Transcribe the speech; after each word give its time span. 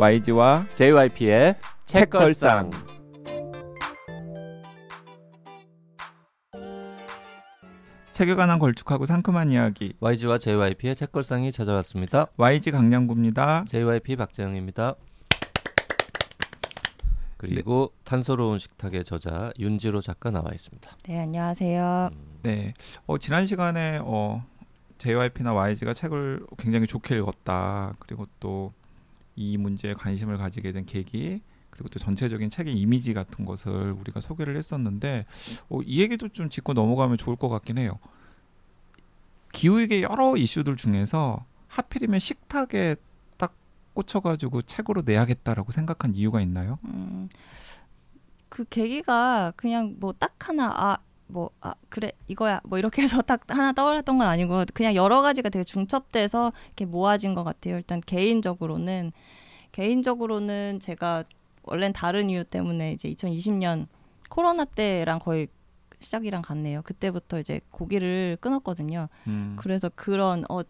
YG와 0.00 0.64
JYP의 0.74 1.56
책걸상. 1.86 2.70
책에 8.12 8.36
관한 8.36 8.60
걸쭉하고 8.60 9.06
상큼한 9.06 9.50
이야기 9.50 9.94
YG와 9.98 10.38
JYP의 10.38 10.94
책걸상이 10.94 11.50
찾아왔습니다. 11.50 12.26
YG 12.36 12.70
강량구입니다. 12.70 13.64
JYP 13.64 14.14
박재영입니다. 14.14 14.94
그리고 17.36 17.92
탄소로운 18.04 18.60
식탁의 18.60 19.02
저자 19.02 19.50
윤지로 19.58 20.00
작가 20.00 20.30
나와 20.30 20.52
있습니다. 20.54 20.90
네, 21.08 21.18
안녕하세요. 21.18 22.10
네, 22.44 22.72
어, 23.06 23.18
지난 23.18 23.48
시간에 23.48 23.98
어, 24.00 24.44
JYP나 24.98 25.54
YG가 25.54 25.92
책을 25.92 26.46
굉장히 26.56 26.86
좋게 26.86 27.16
읽었다. 27.16 27.94
그리고 27.98 28.26
또 28.38 28.72
이 29.38 29.56
문제에 29.56 29.94
관심을 29.94 30.36
가지게 30.36 30.72
된 30.72 30.84
계기, 30.84 31.40
그리고 31.70 31.88
또 31.88 31.98
전체적인 32.00 32.50
책의 32.50 32.74
이미지 32.74 33.14
같은 33.14 33.44
것을 33.44 33.92
우리가 33.92 34.20
소개를 34.20 34.56
했었는데 34.56 35.26
어, 35.68 35.80
이 35.84 36.00
얘기도 36.00 36.28
좀 36.28 36.50
짚고 36.50 36.72
넘어가면 36.72 37.18
좋을 37.18 37.36
것 37.36 37.48
같긴 37.48 37.78
해요. 37.78 37.98
기후위기 39.52 40.02
여러 40.02 40.36
이슈들 40.36 40.76
중에서 40.76 41.44
하필이면 41.68 42.18
식탁에 42.20 42.96
딱 43.36 43.54
꽂혀가지고 43.94 44.62
책으로 44.62 45.02
내야겠다라고 45.04 45.70
생각한 45.72 46.14
이유가 46.14 46.40
있나요? 46.40 46.78
음, 46.84 47.28
그 48.48 48.64
계기가 48.68 49.52
그냥 49.56 49.94
뭐 50.00 50.12
딱 50.18 50.48
하나 50.48 50.66
아 50.74 50.98
뭐 51.28 51.50
아 51.60 51.74
그래 51.88 52.12
이거야 52.26 52.60
뭐 52.64 52.78
이렇게 52.78 53.02
해서 53.02 53.22
딱 53.22 53.42
하나 53.48 53.72
떠올랐던 53.72 54.18
건 54.18 54.26
아니고 54.26 54.64
그냥 54.74 54.94
여러 54.94 55.22
가지가 55.22 55.48
되게 55.50 55.62
중첩돼서 55.64 56.52
이렇게 56.66 56.84
모아진 56.84 57.34
것 57.34 57.44
같아요. 57.44 57.76
일단 57.76 58.00
개인적으로는 58.00 59.12
개인적으로는 59.72 60.80
제가 60.80 61.24
원래는 61.62 61.92
다른 61.92 62.30
이유 62.30 62.44
때문에 62.44 62.92
이제 62.92 63.10
2020년 63.10 63.86
코로나 64.30 64.64
때랑 64.64 65.18
거의 65.18 65.48
시작이랑 66.00 66.42
같네요. 66.42 66.82
그때부터 66.82 67.40
이제 67.40 67.60
고기를 67.70 68.38
끊었거든요. 68.40 69.08
음. 69.26 69.56
그래서 69.58 69.90
그런 69.94 70.44
어 70.48 70.60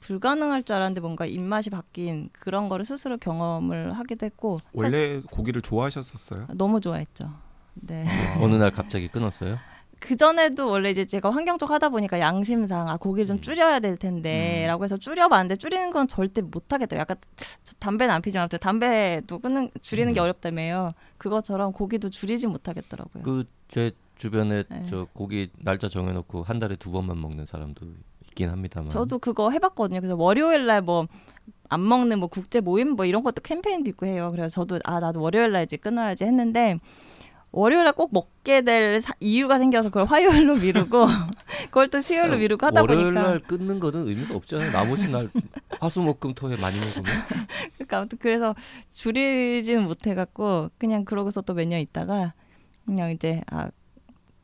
불가능할 0.00 0.64
줄 0.64 0.76
알았는데 0.76 1.00
뭔가 1.00 1.24
입맛이 1.24 1.70
바뀐 1.70 2.28
그런 2.32 2.68
거를 2.68 2.84
스스로 2.84 3.16
경험을 3.16 3.92
하기도 3.92 4.26
했고 4.26 4.60
원래 4.72 5.20
고기를 5.20 5.62
좋아하셨었어요? 5.62 6.48
너무 6.54 6.80
좋아했죠. 6.80 7.32
네. 7.74 8.04
어느 8.40 8.56
날 8.56 8.70
갑자기 8.70 9.08
끊었어요. 9.08 9.58
그 9.98 10.14
전에도 10.14 10.68
원래 10.68 10.90
이제 10.90 11.04
제가 11.04 11.30
환경 11.30 11.58
쪽 11.58 11.70
하다 11.70 11.88
보니까 11.88 12.20
양심상 12.20 12.88
아 12.88 12.96
고기를 12.96 13.26
좀 13.26 13.36
음. 13.38 13.40
줄여야 13.40 13.80
될 13.80 13.96
텐데라고 13.96 14.84
해서 14.84 14.96
줄여봤는데 14.96 15.56
줄이는 15.56 15.90
건 15.90 16.06
절대 16.06 16.42
못 16.42 16.72
하겠더라고요. 16.72 17.00
약간 17.00 17.16
저 17.64 17.72
담배는 17.78 18.14
안 18.14 18.22
피지만 18.22 18.48
담배도 18.48 19.38
끊는 19.38 19.70
줄이는 19.80 20.12
게 20.12 20.20
음. 20.20 20.24
어렵다며요. 20.24 20.92
그것처럼 21.18 21.72
고기도 21.72 22.10
줄이지 22.10 22.46
못하겠더라고요. 22.46 23.22
그 23.22 23.44
제 23.68 23.92
주변에 24.16 24.64
네. 24.68 24.86
저 24.88 25.06
고기 25.12 25.50
날짜 25.58 25.88
정해놓고 25.88 26.42
한 26.44 26.58
달에 26.58 26.76
두 26.76 26.90
번만 26.90 27.20
먹는 27.20 27.44
사람도 27.44 27.86
있긴 28.28 28.48
합니다만. 28.48 28.88
저도 28.88 29.18
그거 29.18 29.50
해봤거든요. 29.50 30.00
그래서 30.00 30.16
월요일 30.16 30.66
날뭐 30.66 31.06
안 31.68 31.86
먹는 31.86 32.18
뭐 32.20 32.28
국제 32.28 32.60
모임 32.60 32.90
뭐 32.90 33.04
이런 33.04 33.22
것도 33.22 33.42
캠페인도 33.42 33.90
있고 33.90 34.06
해요. 34.06 34.30
그래서 34.32 34.48
저도 34.48 34.78
아 34.84 35.00
나도 35.00 35.20
월요일 35.20 35.52
날 35.52 35.64
이제 35.64 35.76
끊어야지 35.76 36.24
했는데 36.24 36.78
월요일 37.56 37.84
날꼭 37.84 38.10
먹게 38.12 38.60
될 38.60 39.00
사- 39.00 39.14
이유가 39.18 39.58
생겨서 39.58 39.88
그걸 39.88 40.04
화요일로 40.04 40.56
미루고 40.56 41.06
그걸 41.66 41.88
또 41.88 42.00
수요일로 42.02 42.36
미루고 42.36 42.66
하다 42.66 42.82
월요일 42.82 43.04
보니까 43.14 43.22
날 43.22 43.38
끊는 43.40 43.80
거는 43.80 44.06
의미가 44.06 44.34
없잖아요. 44.34 44.70
나머지 44.72 45.10
날 45.10 45.30
화수목금토에 45.80 46.56
많이 46.60 46.76
먹으면 46.78 47.04
그러니까 47.78 47.98
아무튼 47.98 48.18
그래서 48.20 48.54
줄이지는 48.90 49.84
못해 49.84 50.14
갖고 50.14 50.70
그냥 50.78 51.04
그러고서 51.04 51.40
또 51.40 51.54
몇 51.54 51.66
년 51.66 51.80
있다가 51.80 52.34
그냥 52.84 53.10
이제 53.10 53.40
아 53.50 53.70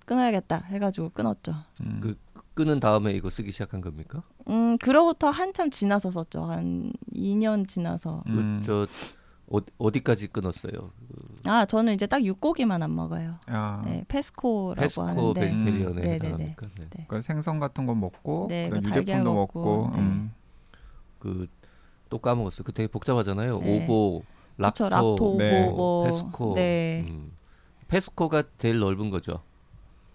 끊어야겠다 0.07 0.65
해가지고 0.69 1.11
끊었죠. 1.11 1.55
음. 1.83 2.01
그 2.03 2.17
끊은 2.55 2.81
다음에 2.81 3.13
이거 3.13 3.29
쓰기 3.31 3.53
시작한 3.53 3.81
겁니까? 3.83 4.23
음 4.49 4.77
그로부터 4.79 5.29
한참 5.31 5.71
지나서 5.71 6.11
썼죠. 6.11 6.45
한 6.45 6.93
2년 7.15 7.69
지나서. 7.69 8.23
음. 8.29 8.63
그 8.65 8.67
저 8.67 8.87
어, 9.55 9.59
어디까지 9.77 10.29
끊었어요? 10.29 10.93
아 11.47 11.65
저는 11.67 11.95
이제 11.95 12.07
딱 12.07 12.25
육고기만 12.25 12.83
안 12.83 12.95
먹어요. 12.95 13.37
야, 13.51 13.83
네, 13.85 14.05
페스코라고 14.09 14.81
페스코 14.81 15.03
하는데 15.03 15.41
베지테리언에 15.41 15.91
음, 15.91 15.95
네네네. 15.95 16.15
해당합니까? 16.15 16.67
네. 16.79 16.87
그러니까 16.91 17.21
생선 17.23 17.59
같은 17.59 17.87
거 17.87 17.95
먹고 17.95 18.47
네, 18.49 18.71
유제품도 18.73 19.35
먹고, 19.35 19.61
먹고, 19.65 19.91
네. 19.95 20.01
음. 20.01 20.33
그또 21.19 22.19
까먹었어요. 22.19 22.65
그 22.65 22.73
되게 22.73 22.87
복잡하잖아요. 22.89 23.61
네. 23.61 23.85
오보, 23.85 24.23
락토, 24.59 24.85
그쵸, 24.85 24.89
락토, 24.89 25.37
네. 25.39 25.67
뭐, 25.71 26.05
페스코. 26.05 26.55
네, 26.55 27.05
음. 27.09 27.33
페스코가 27.89 28.45
제일 28.59 28.79
넓은 28.79 29.11
거죠. 29.11 29.43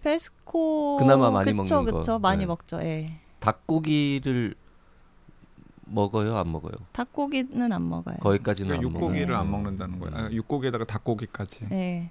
페스코. 0.02 0.98
그나마 0.98 1.30
많이 1.32 1.52
그쵸, 1.52 1.76
먹는 1.76 1.92
거. 1.92 1.98
그쵸, 2.00 2.20
많이 2.20 2.40
네. 2.40 2.46
먹죠. 2.46 2.82
예. 2.82 3.20
닭고기를 3.40 4.56
먹어요, 5.90 6.38
안 6.38 6.52
먹어요? 6.52 6.74
닭고기는 6.94 7.72
안 7.72 7.90
먹어요. 7.90 8.18
거기까지는 8.18 8.70
그러니까 8.70 8.88
안 8.88 8.94
먹어요. 8.94 9.08
육고기를 9.10 9.36
안 9.36 9.46
음. 9.48 9.52
먹는다는 9.52 10.00
거야. 10.00 10.12
아, 10.14 10.30
육고기에다가 10.32 10.86
닭고기까지. 10.86 11.68
네, 11.70 12.10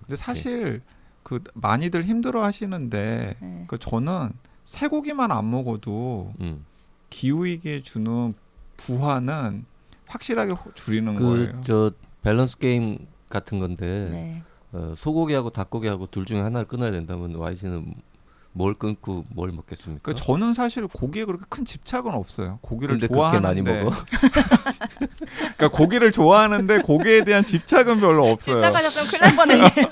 근데 0.00 0.16
사실 0.16 0.82
그 1.22 1.42
많이들 1.54 2.02
힘들어 2.04 2.42
하시는데 2.44 3.36
네. 3.40 3.64
그 3.66 3.78
저는 3.78 4.30
쇠고기만 4.64 5.30
안 5.32 5.50
먹어도 5.50 6.32
음. 6.40 6.64
기후 7.10 7.44
위기에 7.44 7.82
주는 7.82 8.34
부하는 8.76 9.64
확실하게 10.06 10.52
호- 10.52 10.72
줄이는 10.74 11.16
그 11.16 11.22
거예요. 11.24 11.60
저 11.64 11.92
밸런스 12.22 12.58
게임 12.58 13.06
같은 13.28 13.58
건데 13.60 14.08
네. 14.10 14.42
어, 14.72 14.94
소고기하고 14.96 15.50
닭고기하고 15.50 16.08
둘 16.08 16.24
중에 16.24 16.40
하나를 16.40 16.66
끊어야 16.66 16.90
된다면 16.90 17.34
YG는 17.36 17.94
뭘 18.56 18.72
끊고 18.72 19.24
뭘 19.34 19.50
먹겠습니까? 19.50 20.00
그 20.02 20.14
저는 20.14 20.54
사실 20.54 20.86
고기에 20.86 21.24
그렇게 21.24 21.44
큰 21.48 21.64
집착은 21.64 22.14
없어요. 22.14 22.60
고기를 22.62 23.00
좋아하는데 23.00 23.82
먹어? 23.82 23.96
그러니까 25.56 25.68
고기를 25.68 26.12
좋아하는데 26.12 26.78
고기에 26.82 27.24
대한 27.24 27.44
집착은 27.44 27.98
별로 27.98 28.26
없어요. 28.30 28.60
진짜가셨으면 28.60 29.06
큰일 29.08 29.20
날 29.20 29.36
뻔했네요. 29.36 29.86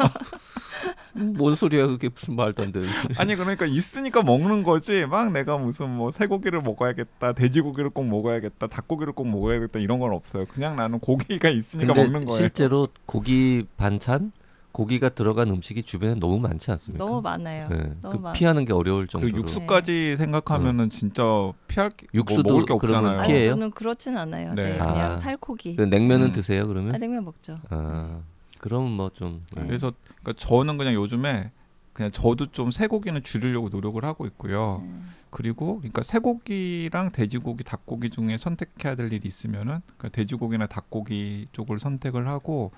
뭔 1.36 1.54
소리야 1.56 1.86
그게 1.88 2.08
무슨 2.08 2.36
말도 2.36 2.62
안 2.62 2.72
되는 2.72 2.88
아니 3.16 3.36
그러니까 3.36 3.66
있으니까 3.66 4.22
먹는 4.22 4.62
거지 4.62 5.06
막 5.06 5.30
내가 5.30 5.58
무슨 5.58 5.90
뭐 5.90 6.10
쇠고기를 6.10 6.62
먹어야겠다 6.62 7.34
돼지고기를 7.34 7.90
꼭 7.90 8.04
먹어야겠다 8.04 8.66
닭고기를 8.66 9.12
꼭 9.12 9.28
먹어야겠다 9.28 9.78
이런 9.78 10.00
건 10.00 10.12
없어요 10.12 10.46
그냥 10.46 10.74
나는 10.76 10.98
고기가 11.00 11.50
있으니까 11.50 11.92
근데 11.92 12.08
먹는 12.08 12.26
거예요 12.26 12.38
실제로 12.38 12.88
고기 13.06 13.64
반찬 13.76 14.32
고기가 14.72 15.10
들어간 15.10 15.50
음식이 15.50 15.82
주변에 15.82 16.14
너무 16.14 16.38
많지 16.40 16.70
않습니까? 16.70 17.04
너무 17.04 17.20
많아요. 17.20 17.68
네. 17.68 17.92
너무 18.00 18.16
그 18.16 18.22
많- 18.22 18.32
피하는 18.32 18.64
게 18.64 18.72
어려울 18.72 19.06
정도로 19.06 19.32
그 19.32 19.38
육수까지 19.38 20.16
생각하면은 20.16 20.88
진짜 20.90 21.22
피할 21.68 21.90
게, 21.90 22.06
뭐 22.12 22.20
육수도 22.20 22.48
먹을 22.48 22.64
게 22.64 22.72
없잖아요 22.72 23.20
아니, 23.20 23.28
피해요? 23.28 23.50
저는 23.52 23.70
그렇진 23.72 24.16
않아요. 24.16 24.54
네. 24.54 24.64
네, 24.72 24.78
그냥 24.78 25.12
아. 25.12 25.16
살코기. 25.16 25.76
그 25.76 25.82
냉면은 25.82 26.28
음. 26.28 26.32
드세요 26.32 26.62
아, 26.62 26.66
그러면? 26.66 26.98
냉면 26.98 27.24
먹죠. 27.24 27.56
아 27.68 28.20
그러면 28.58 28.92
뭐좀 28.92 29.44
네. 29.54 29.66
그래서 29.66 29.92
그러니까 30.22 30.32
저는 30.38 30.78
그냥 30.78 30.94
요즘에 30.94 31.50
그냥 31.92 32.10
저도 32.10 32.46
좀 32.52 32.70
쇠고기는 32.70 33.22
줄이려고 33.22 33.68
노력을 33.68 34.02
하고 34.04 34.24
있고요 34.26 34.80
음. 34.82 35.08
그리고 35.30 35.78
그러니까 35.78 36.00
쇠고기랑 36.02 37.10
돼지고기 37.12 37.64
닭고기 37.64 38.08
중에 38.10 38.38
선택해야 38.38 38.94
될 38.94 39.12
일이 39.12 39.26
있으면은 39.28 39.80
그러니까 39.98 40.08
돼지고기나 40.10 40.66
닭고기 40.66 41.48
쪽을 41.52 41.78
선택을 41.78 42.28
하고 42.28 42.70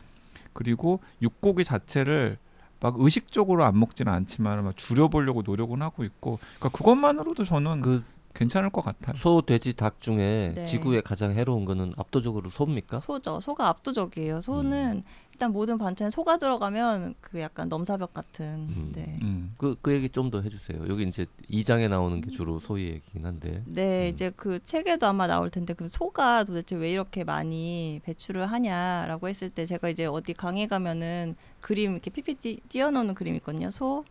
그리고 0.53 1.01
육고기 1.23 1.65
자체를 1.65 2.39
막 2.81 2.95
의식적으로 2.99 3.65
안 3.65 3.79
먹지는 3.79 4.13
않지만 4.13 4.63
막 4.65 4.77
줄여보려고 4.77 5.43
노력은 5.43 5.81
하고 5.81 6.05
있고 6.05 6.39
그러니까 6.59 6.77
그것만으로도 6.77 7.45
저는 7.45 7.81
그 7.81 8.05
괜찮을 8.35 8.71
것 8.71 8.83
같아요. 8.83 9.15
소, 9.15 9.41
돼지, 9.43 9.75
닭 9.75 10.01
중에 10.01 10.53
네. 10.55 10.67
지구에 10.67 11.01
가장 11.01 11.33
해로운 11.33 11.65
거는 11.65 11.95
압도적으로 11.97 12.51
소입니까? 12.51 12.99
소죠. 12.99 13.41
소가 13.41 13.69
압도적이에요. 13.69 14.41
소는 14.41 15.03
음. 15.05 15.25
일단 15.33 15.53
모든 15.53 15.79
반찬에 15.79 16.11
소가 16.11 16.37
들어가면 16.37 17.15
그 17.21 17.41
약간 17.41 17.69
넘사벽 17.69 18.13
같은. 18.15 18.45
음. 18.69 18.93
네. 18.95 19.19
음. 19.23 19.55
그, 19.59 19.77
그 19.81 19.93
얘기 19.93 20.09
좀 20.09 20.31
더 20.31 20.41
해주세요. 20.41 20.89
여기 20.89 21.05
이제 21.05 21.27
2장에 21.51 21.89
나오는 21.89 22.21
게 22.21 22.31
주로 22.31 22.59
소의 22.59 22.87
얘기긴 22.87 23.27
한데. 23.27 23.63
네, 23.67 24.09
음. 24.09 24.13
이제 24.13 24.33
그 24.35 24.63
책에도 24.65 25.07
아마 25.07 25.27
나올 25.27 25.51
텐데 25.51 25.75
그 25.75 25.89
소가 25.89 26.45
도대체 26.45 26.77
왜 26.77 26.91
이렇게 26.91 27.25
많이 27.25 28.01
배출을 28.05 28.51
하냐라고 28.51 29.29
했을 29.29 29.51
때 29.51 29.67
제가 29.67 29.89
이제 29.89 30.07
어디 30.07 30.35
강의 30.35 30.67
가면은 30.67 31.37
그림 31.61 31.93
이렇게 31.93 32.11
PPT 32.11 32.61
띄워놓는 32.69 33.15
그림 33.15 33.35
있거든요. 33.37 33.71
소, 33.71 34.05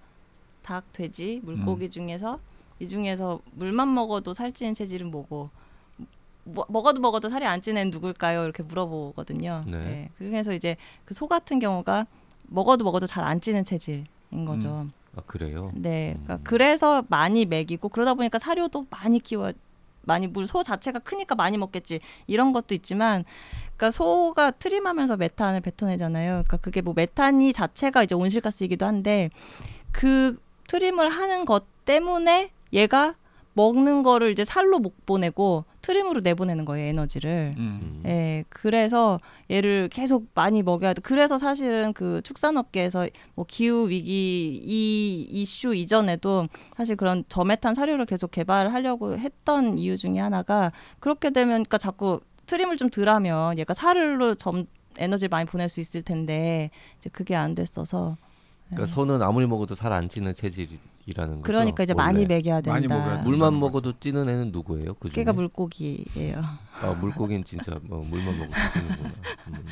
닭, 0.62 0.92
돼지, 0.94 1.42
물고기 1.44 1.90
중에서 1.90 2.40
이 2.80 2.88
중에서 2.88 3.40
물만 3.54 3.94
먹어도 3.94 4.34
살찌는 4.34 4.74
체질은 4.74 5.10
뭐고 5.12 5.50
뭐, 6.46 6.66
먹어도 6.68 7.00
먹어도 7.00 7.30
살이 7.30 7.46
안 7.46 7.62
찌는 7.62 7.90
누굴까요? 7.90 8.44
이렇게 8.44 8.64
물어보거든요. 8.64 9.64
네. 9.68 9.78
네. 9.78 10.10
그 10.18 10.26
중에서 10.26 10.54
이제 10.54 10.76
그 11.06 11.14
소 11.14 11.28
같은 11.28 11.60
경우가 11.60 12.06
먹어도 12.48 12.84
먹어도 12.84 13.06
잘 13.08 13.24
안 13.24 13.40
찌는 13.40 13.64
체질인 13.64 14.46
거죠. 14.46 14.82
음. 14.82 14.92
아 15.16 15.22
그래요? 15.26 15.70
네. 15.74 16.14
그러니까 16.24 16.36
음. 16.36 16.40
그래서 16.44 17.04
많이 17.08 17.46
먹이고 17.46 17.88
그러다 17.90 18.14
보니까 18.16 18.40
사료도 18.40 18.88
많이 18.90 19.20
키워 19.20 19.54
많이 20.02 20.28
물 20.28 20.46
소 20.48 20.64
자체가 20.64 21.00
크니까 21.00 21.36
많이 21.36 21.58
먹겠지 21.58 22.02
이런 22.28 22.52
것도 22.52 22.74
있지만 22.76 23.24
그러니까 23.78 23.92
소가 23.92 24.52
트림하면서 24.52 25.16
메탄을 25.16 25.62
뱉어내잖아요. 25.62 26.32
그러니까 26.32 26.58
그게 26.58 26.82
뭐 26.82 26.94
메탄이 26.94 27.54
자체가 27.54 28.04
이제 28.04 28.16
온실가스이기도 28.16 28.86
한데 28.86 29.30
그 29.94 30.38
트림을 30.68 31.08
하는 31.10 31.46
것 31.46 31.64
때문에 31.86 32.52
얘가 32.74 33.16
먹는 33.56 34.02
거를 34.02 34.32
이제 34.32 34.44
살로 34.44 34.80
못 34.80 35.06
보내고 35.06 35.66
트림으로 35.82 36.22
내보내는 36.22 36.66
거예요 36.66 36.88
에너지를. 36.88 37.54
음. 37.58 37.80
음. 37.84 38.04
예, 38.08 38.44
그래서 38.50 39.20
얘를 39.52 39.90
계속 39.90 40.26
많이 40.34 40.64
먹여야 40.64 40.94
돼. 40.94 41.02
그래서 41.02 41.38
사실은 41.38 41.94
그 41.94 42.22
축산업계에서 42.24 43.08
뭐 43.36 43.46
기후 43.48 43.90
위기 43.90 44.60
이 44.64 45.28
이슈 45.30 45.76
이전에도 45.76 46.48
사실 46.76 46.96
그런 46.96 47.24
저메탄 47.30 47.76
사료를 47.76 48.08
계속 48.08 48.32
개발하려고 48.32 49.18
했던 49.20 49.78
이유 49.78 49.96
중에 49.98 50.18
하나가 50.20 50.72
그렇게 51.00 51.30
되면 51.30 51.50
그러니까 51.58 51.78
자꾸 51.78 52.22
트림을 52.48 52.78
좀 52.78 52.90
덜하면 52.90 53.60
얘가 53.60 53.76
살로 53.76 54.34
점 54.36 54.66
에너지를 54.98 55.30
많이 55.30 55.46
보낼 55.46 55.70
수 55.70 55.80
있을 55.80 56.02
텐데 56.02 56.72
이제 56.98 57.10
그게 57.12 57.36
안 57.36 57.54
됐어서 57.56 58.18
그러니까 58.70 58.94
소는 58.96 59.22
아무리 59.22 59.46
먹어도 59.46 59.76
살 59.76 59.94
안 59.94 60.10
찌는 60.10 60.34
체질이 60.34 60.80
라는 61.16 61.34
거죠. 61.36 61.44
그러니까 61.44 61.84
이제 61.84 61.94
원래. 61.96 62.04
많이 62.14 62.26
먹여야 62.26 62.62
된다. 62.62 62.98
많이. 62.98 63.24
물만 63.24 63.54
음. 63.54 63.60
먹어도 63.60 64.00
찌는 64.00 64.30
애는 64.30 64.52
누구예요? 64.52 64.94
그 64.96 65.10
중에? 65.10 65.16
걔가 65.24 65.34
물고기예요. 65.34 66.42
아, 66.82 66.94
물고기는 67.00 67.44
진짜 67.44 67.80
뭐 67.84 68.04
물만 68.04 68.38
먹어도 68.38 68.54
찌는구나. 68.74 69.10
음. 69.48 69.66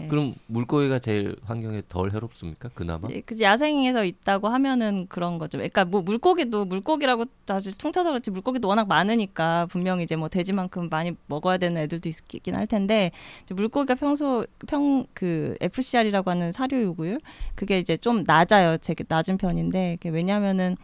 예. 0.00 0.08
그럼 0.08 0.34
물고기가 0.48 0.98
제일 0.98 1.36
환경에 1.44 1.82
덜 1.88 2.12
해롭습니까? 2.12 2.68
그나마? 2.74 3.08
예, 3.10 3.20
그 3.20 3.40
야생에서 3.40 4.04
있다고 4.04 4.48
하면은 4.48 5.06
그런 5.08 5.38
거죠. 5.38 5.56
그러니까 5.58 5.84
뭐 5.84 6.02
물고기도 6.02 6.64
물고기라고 6.64 7.24
사실 7.46 7.72
퉁쳐서 7.78 8.10
그렇지 8.10 8.30
물고기도 8.30 8.68
워낙 8.68 8.88
많으니까 8.88 9.66
분명히 9.66 10.02
이제 10.04 10.16
뭐 10.16 10.28
돼지만큼 10.28 10.88
많이 10.90 11.12
먹어야 11.26 11.56
되는 11.58 11.80
애들도 11.82 12.08
있긴 12.08 12.54
할 12.56 12.66
텐데 12.66 13.12
물고기가 13.50 13.94
평소 13.94 14.46
평 14.66 15.06
그 15.14 15.56
FCR이라고 15.60 16.30
하는 16.30 16.52
사료 16.52 16.82
요구율 16.82 17.20
그게 17.54 17.78
이제 17.78 17.96
좀 17.96 18.24
낮아요. 18.26 18.76
되게 18.78 19.04
낮은 19.08 19.38
편인데 19.38 19.96
그게 20.00 20.10
왜냐면은 20.10 20.76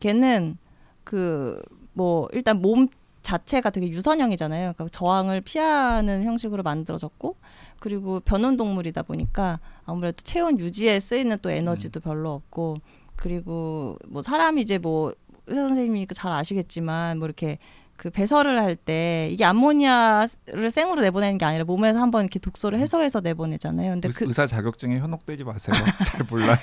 걔는 0.00 0.56
그 1.04 1.60
뭐 1.94 2.28
일단 2.32 2.60
몸 2.60 2.88
자체가 3.24 3.70
되게 3.70 3.88
유선형이잖아요. 3.88 4.74
그러니까 4.74 4.86
저항을 4.92 5.40
피하는 5.40 6.22
형식으로 6.22 6.62
만들어졌고 6.62 7.36
그리고 7.80 8.20
변온 8.20 8.56
동물이다 8.56 9.02
보니까 9.02 9.58
아무래도 9.84 10.18
체온 10.22 10.60
유지에 10.60 11.00
쓰이는 11.00 11.38
또 11.42 11.50
에너지도 11.50 11.98
별로 12.00 12.32
없고 12.32 12.76
그리고 13.16 13.96
뭐 14.08 14.22
사람이 14.22 14.62
이제 14.62 14.78
뭐 14.78 15.12
의사 15.46 15.66
선생님이니까 15.68 16.14
잘 16.14 16.32
아시겠지만 16.32 17.18
뭐 17.18 17.26
이렇게 17.26 17.58
그 17.96 18.10
배설을 18.10 18.58
할 18.60 18.76
때 18.76 19.28
이게 19.30 19.44
암모니아를 19.44 20.70
생으로 20.70 21.00
내보내는 21.02 21.38
게 21.38 21.44
아니라 21.44 21.64
몸에서 21.64 22.00
한번 22.00 22.22
이렇게 22.22 22.38
독소를 22.40 22.78
해소해서 22.80 23.20
내보내잖아요. 23.20 23.88
근데 23.88 24.08
의- 24.08 24.12
그, 24.14 24.24
의사 24.26 24.46
자격증에 24.46 24.98
현혹되지 24.98 25.44
마세요. 25.44 25.74
잘 26.04 26.26
몰라요. 26.28 26.58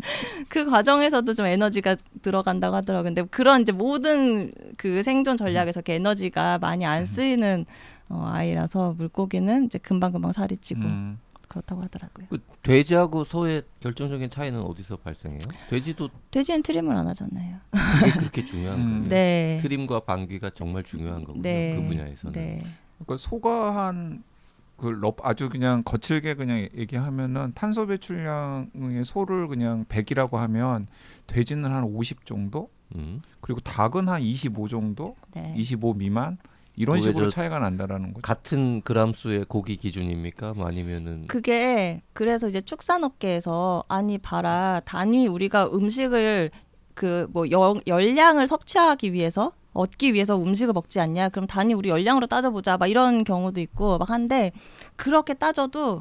그 0.48 0.66
과정에서도 0.66 1.32
좀 1.34 1.46
에너지가 1.46 1.96
들어간다고 2.22 2.76
하더라고요. 2.76 3.04
근데 3.04 3.22
그런 3.24 3.62
이제 3.62 3.72
모든 3.72 4.52
그 4.76 5.02
생존 5.02 5.36
전략에서 5.36 5.80
이렇게 5.80 5.94
에너지가 5.94 6.58
많이 6.58 6.86
안 6.86 7.04
쓰이는 7.04 7.66
어, 8.08 8.30
아이라서 8.32 8.94
물고기는 8.96 9.66
이제 9.66 9.78
금방금방 9.78 10.32
살이 10.32 10.56
찌고 10.56 10.80
음. 10.80 11.18
그렇다고 11.48 11.82
하더라고요. 11.82 12.26
그 12.28 12.38
돼지하고 12.62 13.24
소의 13.24 13.62
결정적인 13.80 14.28
차이는 14.30 14.60
어디서 14.60 14.96
발생해요? 14.96 15.40
돼지도 15.70 16.10
돼지는 16.30 16.62
트림을 16.62 16.94
안 16.94 17.06
하잖아요. 17.08 17.56
그게 18.00 18.12
그렇게 18.12 18.44
중요한 18.44 18.80
음. 18.80 18.90
거예요. 19.00 19.08
네. 19.08 19.58
트림과 19.62 20.00
방귀가 20.00 20.50
정말 20.50 20.82
중요한 20.82 21.24
거군요. 21.24 21.42
네. 21.42 21.76
그 21.76 21.86
분야에서는. 21.86 22.32
네. 22.32 22.64
그러니까 22.98 23.16
소가 23.16 23.86
한 23.86 24.22
그 24.78 24.98
아주 25.22 25.48
그냥 25.48 25.82
거칠게 25.84 26.34
그냥 26.34 26.68
얘기하면은 26.74 27.52
탄소 27.54 27.86
배출량의 27.86 29.04
소를 29.04 29.48
그냥 29.48 29.84
100이라고 29.86 30.36
하면 30.36 30.86
돼지는 31.26 31.70
한 31.70 31.84
50 31.84 32.24
정도 32.24 32.70
음. 32.94 33.20
그리고 33.40 33.60
닭은 33.60 34.08
한 34.08 34.22
25 34.22 34.68
정도, 34.68 35.16
네. 35.34 35.54
25 35.56 35.94
미만 35.94 36.38
이런 36.74 37.02
식으로 37.02 37.24
저 37.24 37.30
차이가 37.30 37.58
난다라는 37.58 38.14
거죠. 38.14 38.22
같은 38.22 38.80
그람 38.82 39.12
수의 39.12 39.44
고기 39.48 39.76
기준입니까? 39.76 40.54
뭐 40.54 40.66
아니면은 40.66 41.26
그게 41.26 42.02
그래서 42.12 42.48
이제 42.48 42.60
축산업계에서 42.60 43.84
아니 43.88 44.16
봐라 44.16 44.80
단위 44.84 45.26
우리가 45.26 45.66
음식을 45.72 46.50
그 46.94 47.28
뭐 47.30 47.46
열량을 47.50 48.46
섭취하기 48.46 49.12
위해서 49.12 49.52
얻기 49.72 50.14
위해서 50.14 50.36
음식을 50.36 50.72
먹지 50.72 51.00
않냐? 51.00 51.28
그럼 51.28 51.46
단위 51.46 51.74
우리 51.74 51.88
열량으로 51.88 52.26
따져보자. 52.26 52.76
막 52.76 52.86
이런 52.86 53.24
경우도 53.24 53.60
있고 53.60 53.98
막 53.98 54.10
한데 54.10 54.52
그렇게 54.96 55.34
따져도 55.34 56.00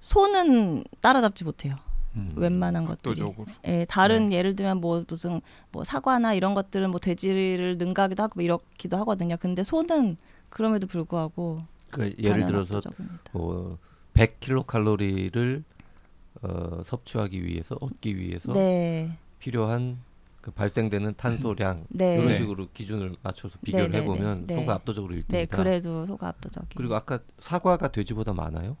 소는 0.00 0.84
따라잡지 1.00 1.44
못해요. 1.44 1.76
음. 2.16 2.32
웬만한 2.34 2.86
것들이. 2.86 3.22
예, 3.66 3.86
다른 3.88 4.32
예를 4.32 4.56
들면 4.56 4.80
뭐 4.80 5.04
무슨 5.06 5.40
뭐 5.70 5.84
사과나 5.84 6.34
이런 6.34 6.54
것들은 6.54 6.90
뭐 6.90 6.98
돼지를 6.98 7.78
능가하기도 7.78 8.22
하고 8.22 8.32
뭐 8.36 8.44
이렇기도 8.44 8.96
하거든요. 8.98 9.36
근데 9.36 9.62
소는 9.62 10.16
그럼에도 10.48 10.86
불구하고 10.86 11.58
그 11.90 12.14
예를 12.18 12.46
들어서. 12.46 12.80
뭐 13.32 13.78
100킬로칼로리를 14.14 15.62
어, 16.42 16.80
섭취하기 16.84 17.44
위해서 17.44 17.76
얻기 17.80 18.16
위해서 18.16 18.52
네, 18.52 19.18
필요한 19.38 19.98
그 20.40 20.50
발생되는 20.50 21.14
탄소량 21.16 21.84
네. 21.90 22.14
이런 22.14 22.28
네. 22.28 22.38
식으로 22.38 22.68
기준을 22.72 23.16
맞춰서 23.22 23.58
비교를 23.62 23.90
네, 23.90 23.98
네, 23.98 24.02
해보면 24.02 24.46
네, 24.46 24.54
네. 24.54 24.60
소가 24.60 24.74
압도적으로 24.74 25.14
1등이다. 25.14 25.28
네, 25.28 25.46
그래도 25.46 26.06
소가 26.06 26.28
압도적이. 26.28 26.68
그리고 26.76 26.94
아까 26.94 27.18
사과가 27.40 27.88
돼지보다 27.88 28.32
많아요? 28.32 28.76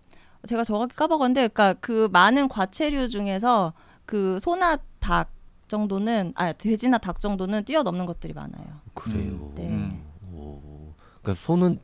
제가 0.46 0.64
정확히 0.64 0.96
까먹었는데, 0.96 1.48
그러니까 1.48 1.74
그 1.80 2.08
많은 2.12 2.48
과체류 2.48 3.10
중에서 3.10 3.74
그 4.06 4.38
소나 4.38 4.78
닭 4.98 5.30
정도는, 5.68 6.32
아 6.34 6.52
돼지나 6.54 6.96
닭 6.96 7.20
정도는 7.20 7.64
뛰어넘는 7.64 8.06
것들이 8.06 8.32
많아요. 8.32 8.80
그래요. 8.94 9.52
네. 9.54 9.68
음. 9.68 10.02
오. 10.32 10.94
그러니까 11.22 11.44
소는 11.44 11.78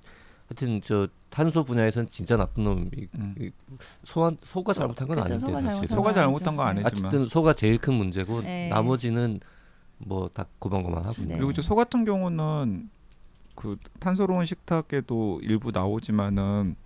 하여튼 0.48 0.80
저 0.82 1.06
탄소 1.28 1.64
분야에선 1.64 2.08
진짜 2.08 2.38
나쁜 2.38 2.64
놈. 2.64 2.90
이- 2.96 3.08
음. 3.16 3.34
이 3.38 3.50
소가 4.04 4.32
소가 4.42 4.72
소- 4.72 4.80
잘못한 4.80 5.06
건 5.06 5.16
그쵸, 5.16 5.26
아닌데 5.26 5.38
소가 5.46 5.52
사실. 5.60 5.66
잘못한 5.68 5.96
소가 5.96 6.12
잘못한 6.14 6.56
거 6.56 6.62
아니죠. 6.62 6.86
아니지만 6.86 7.08
어쨌든 7.10 7.26
소가 7.28 7.52
제일 7.52 7.76
큰 7.78 7.92
문제고 7.94 8.40
네. 8.40 8.68
나머지는 8.70 9.40
뭐 9.98 10.28
다 10.32 10.46
고만고만 10.58 11.04
하고. 11.04 11.22
네. 11.22 11.36
그리고 11.36 11.50
이제 11.50 11.62
소 11.62 11.74
같은 11.74 12.04
경우는 12.04 12.90
그 13.54 13.76
탄소로운 14.00 14.44
식탁에도 14.44 15.40
일부 15.42 15.70
나오지만은 15.70 16.76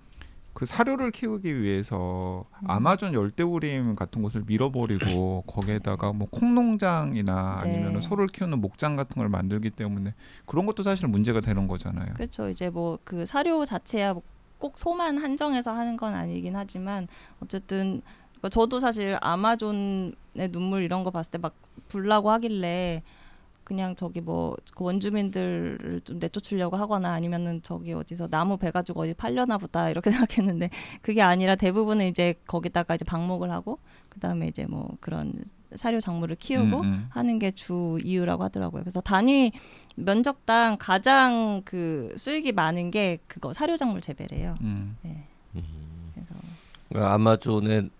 그 0.53 0.67
사료를 0.67 1.11
키우기 1.13 1.61
위해서 1.63 2.45
음. 2.63 2.71
아마존 2.71 3.15
열대우림 3.15 3.95
같은 3.95 4.21
곳을 4.23 4.43
밀어버리고 4.47 5.45
거기에다가 5.49 6.13
뭐 6.13 6.29
콩농장이나 6.31 7.61
네. 7.65 7.71
아니면 7.77 8.01
소를 8.01 8.27
키우는 8.27 8.61
목장 8.61 8.97
같은 8.97 9.19
걸 9.19 9.29
만들기 9.29 9.71
때문에 9.71 10.15
그런 10.47 10.67
것도 10.67 10.83
사실 10.83 11.07
문제가 11.09 11.41
되는 11.41 11.67
거잖아요. 11.67 12.15
그렇죠. 12.15 12.49
이제 12.49 12.69
뭐 12.71 12.99
그 13.05 13.27
사료 13.27 13.65
자체야 13.65 14.15
뭐꼭 14.15 14.79
소만 14.79 15.19
한정해서 15.19 15.73
하는 15.73 15.97
건 15.97 16.15
아니긴 16.15 16.57
하지만 16.57 17.09
어쨌든 17.43 18.03
그러니까 18.41 18.49
저도 18.49 18.81
사실 18.81 19.19
아마존의 19.21 20.13
눈물 20.51 20.83
이런 20.83 21.03
거 21.05 21.11
봤을 21.11 21.31
때 21.33 21.39
막 21.39 21.55
불나고 21.89 22.31
하길래 22.31 23.03
그냥 23.65 23.95
저기 23.95 24.21
뭐그 24.21 24.83
원주민들을 24.85 26.01
좀 26.05 26.19
내쫓으려고 26.19 26.77
하거나 26.77 27.13
아니면은 27.13 27.61
저기 27.63 27.93
어디서 27.93 28.27
나무 28.29 28.57
베 28.57 28.71
가지고 28.73 29.03
어디 29.03 29.15
팔려나 29.15 29.59
보다 29.59 29.91
이렇게 29.91 30.11
생각했는데 30.11 30.71
그게 31.03 31.23
아니라 31.23 31.55
대부분은 31.55 32.07
이제 32.09 32.35
거기다가 32.49 32.97
이제 32.97 33.05
방목을 33.05 33.51
하고 33.51 33.79
그다음에 34.09 34.49
이제 34.49 34.67
뭐 34.67 34.97
그런 35.01 35.35
사료 35.77 36.01
작물을 36.01 36.35
키우고 36.37 36.81
음, 36.81 36.85
음. 36.85 37.07
하는 37.11 37.39
게 37.39 37.53
주 37.53 37.99
이유라고 38.03 38.43
하더라고요. 38.45 38.83
그래서 38.83 39.01
단위 39.01 39.53
면적당 39.95 40.77
가장 40.81 41.63
그 41.65 42.13
수익이 42.17 42.51
많은 42.53 42.91
게 42.91 43.19
그거 43.29 43.53
사료 43.53 43.77
작물 43.77 44.01
재배래요. 44.01 44.57
음. 44.63 44.97
네. 45.03 45.27
음. 45.55 45.63
그래서 46.15 46.35
그러니까 46.89 47.15
아마존의 47.15 47.91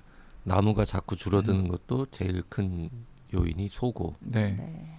나무가 0.45 0.85
자꾸 0.85 1.15
음. 1.15 1.17
줄어드는 1.17 1.69
것도 1.69 2.07
제일 2.07 2.43
큰 2.49 2.91
요인이 3.33 3.69
소고. 3.69 4.17
네. 4.21 4.53
네. 4.53 4.99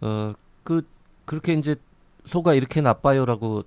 어, 0.00 0.34
그 0.64 0.86
그렇게 1.24 1.54
이제 1.54 1.76
소가 2.24 2.54
이렇게 2.54 2.80
나빠요라고 2.80 3.64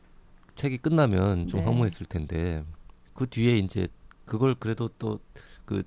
책이 0.55 0.77
끝나면 0.79 1.47
좀 1.47 1.61
네. 1.61 1.65
허무했을 1.65 2.05
텐데 2.05 2.63
그 3.13 3.27
뒤에 3.27 3.57
이제 3.57 3.87
그걸 4.25 4.55
그래도 4.55 4.89
또그그 4.99 5.83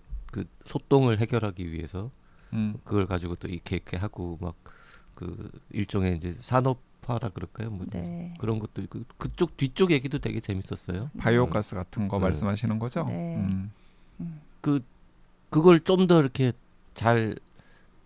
소똥을 0.64 1.20
해결하기 1.20 1.72
위해서 1.72 2.10
음. 2.52 2.74
그걸 2.84 3.06
가지고 3.06 3.34
또 3.36 3.48
이렇게 3.48 3.76
이렇게 3.76 3.96
하고 3.96 4.38
막 4.40 4.54
그 5.18 5.50
일종의 5.70 6.16
이제 6.16 6.36
산업화라 6.38 7.30
그럴까요? 7.30 7.70
뭐 7.70 7.84
네. 7.90 8.32
그런 8.38 8.60
것도 8.60 8.82
있고 8.82 9.00
그쪽 9.16 9.56
뒤쪽 9.56 9.90
얘기도 9.90 10.20
되게 10.20 10.38
재밌었어요. 10.38 11.10
바이오가스 11.18 11.74
같은 11.74 12.06
거 12.06 12.18
네. 12.18 12.22
말씀하시는 12.22 12.78
거죠? 12.78 13.02
네. 13.02 13.34
음. 13.34 13.72
그 14.60 14.80
그걸 15.50 15.80
좀 15.80 16.06
더 16.06 16.20
이렇게 16.20 16.52
잘 16.94 17.36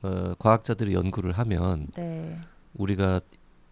어, 0.02 0.35
과학자들이 0.38 0.95
연구를 0.95 1.33
하면 1.33 1.88
네. 1.97 2.38
우리가 2.75 3.21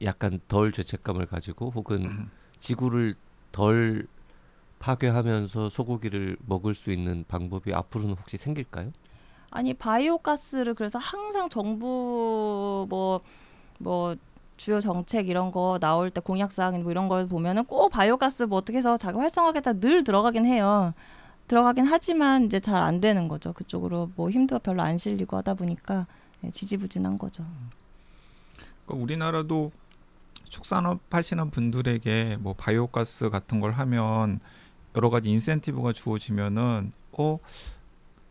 약간 0.02 0.40
덜 0.48 0.72
죄책감을 0.72 1.26
가지고 1.26 1.70
혹은 1.70 2.04
음. 2.04 2.30
지구를 2.60 3.14
덜 3.52 4.06
파괴하면서 4.78 5.68
소고기를 5.70 6.36
먹을 6.46 6.74
수 6.74 6.90
있는 6.90 7.24
방법이 7.28 7.74
앞으로는 7.74 8.14
혹시 8.14 8.38
생길까요? 8.38 8.92
아니 9.50 9.74
바이오 9.74 10.18
가스를 10.18 10.74
그래서 10.74 10.98
항상 10.98 11.48
정부 11.48 12.86
뭐뭐 12.88 14.16
주요 14.56 14.80
정책 14.80 15.28
이런 15.28 15.50
거 15.52 15.78
나올 15.80 16.10
때 16.10 16.20
공약 16.20 16.52
사항 16.52 16.82
뭐 16.82 16.90
이런 16.92 17.08
걸 17.08 17.26
보면은 17.26 17.64
꼭 17.64 17.90
바이오 17.90 18.16
가스 18.18 18.44
뭐 18.44 18.58
어떻게 18.58 18.78
해서 18.78 18.96
자기 18.96 19.18
활성화하겠다 19.18 19.74
늘 19.80 20.04
들어가긴 20.04 20.46
해요. 20.46 20.94
들어가긴 21.50 21.84
하지만 21.84 22.44
이제 22.44 22.60
잘 22.60 22.76
안 22.80 23.00
되는 23.00 23.26
거죠. 23.26 23.52
그쪽으로 23.52 24.12
뭐 24.14 24.30
힘도 24.30 24.60
별로 24.60 24.82
안 24.82 24.96
실리고 24.98 25.36
하다 25.38 25.54
보니까 25.54 26.06
예, 26.44 26.50
지지부진한 26.52 27.18
거죠. 27.18 27.44
그러니까 28.86 29.02
우리나라도 29.04 29.72
축산업 30.48 31.00
하시는 31.10 31.50
분들에게 31.50 32.36
뭐 32.38 32.54
바이오가스 32.54 33.30
같은 33.30 33.58
걸 33.58 33.72
하면 33.72 34.38
여러 34.94 35.10
가지 35.10 35.28
인센티브가 35.30 35.92
주어지면은 35.92 36.92
어 37.18 37.38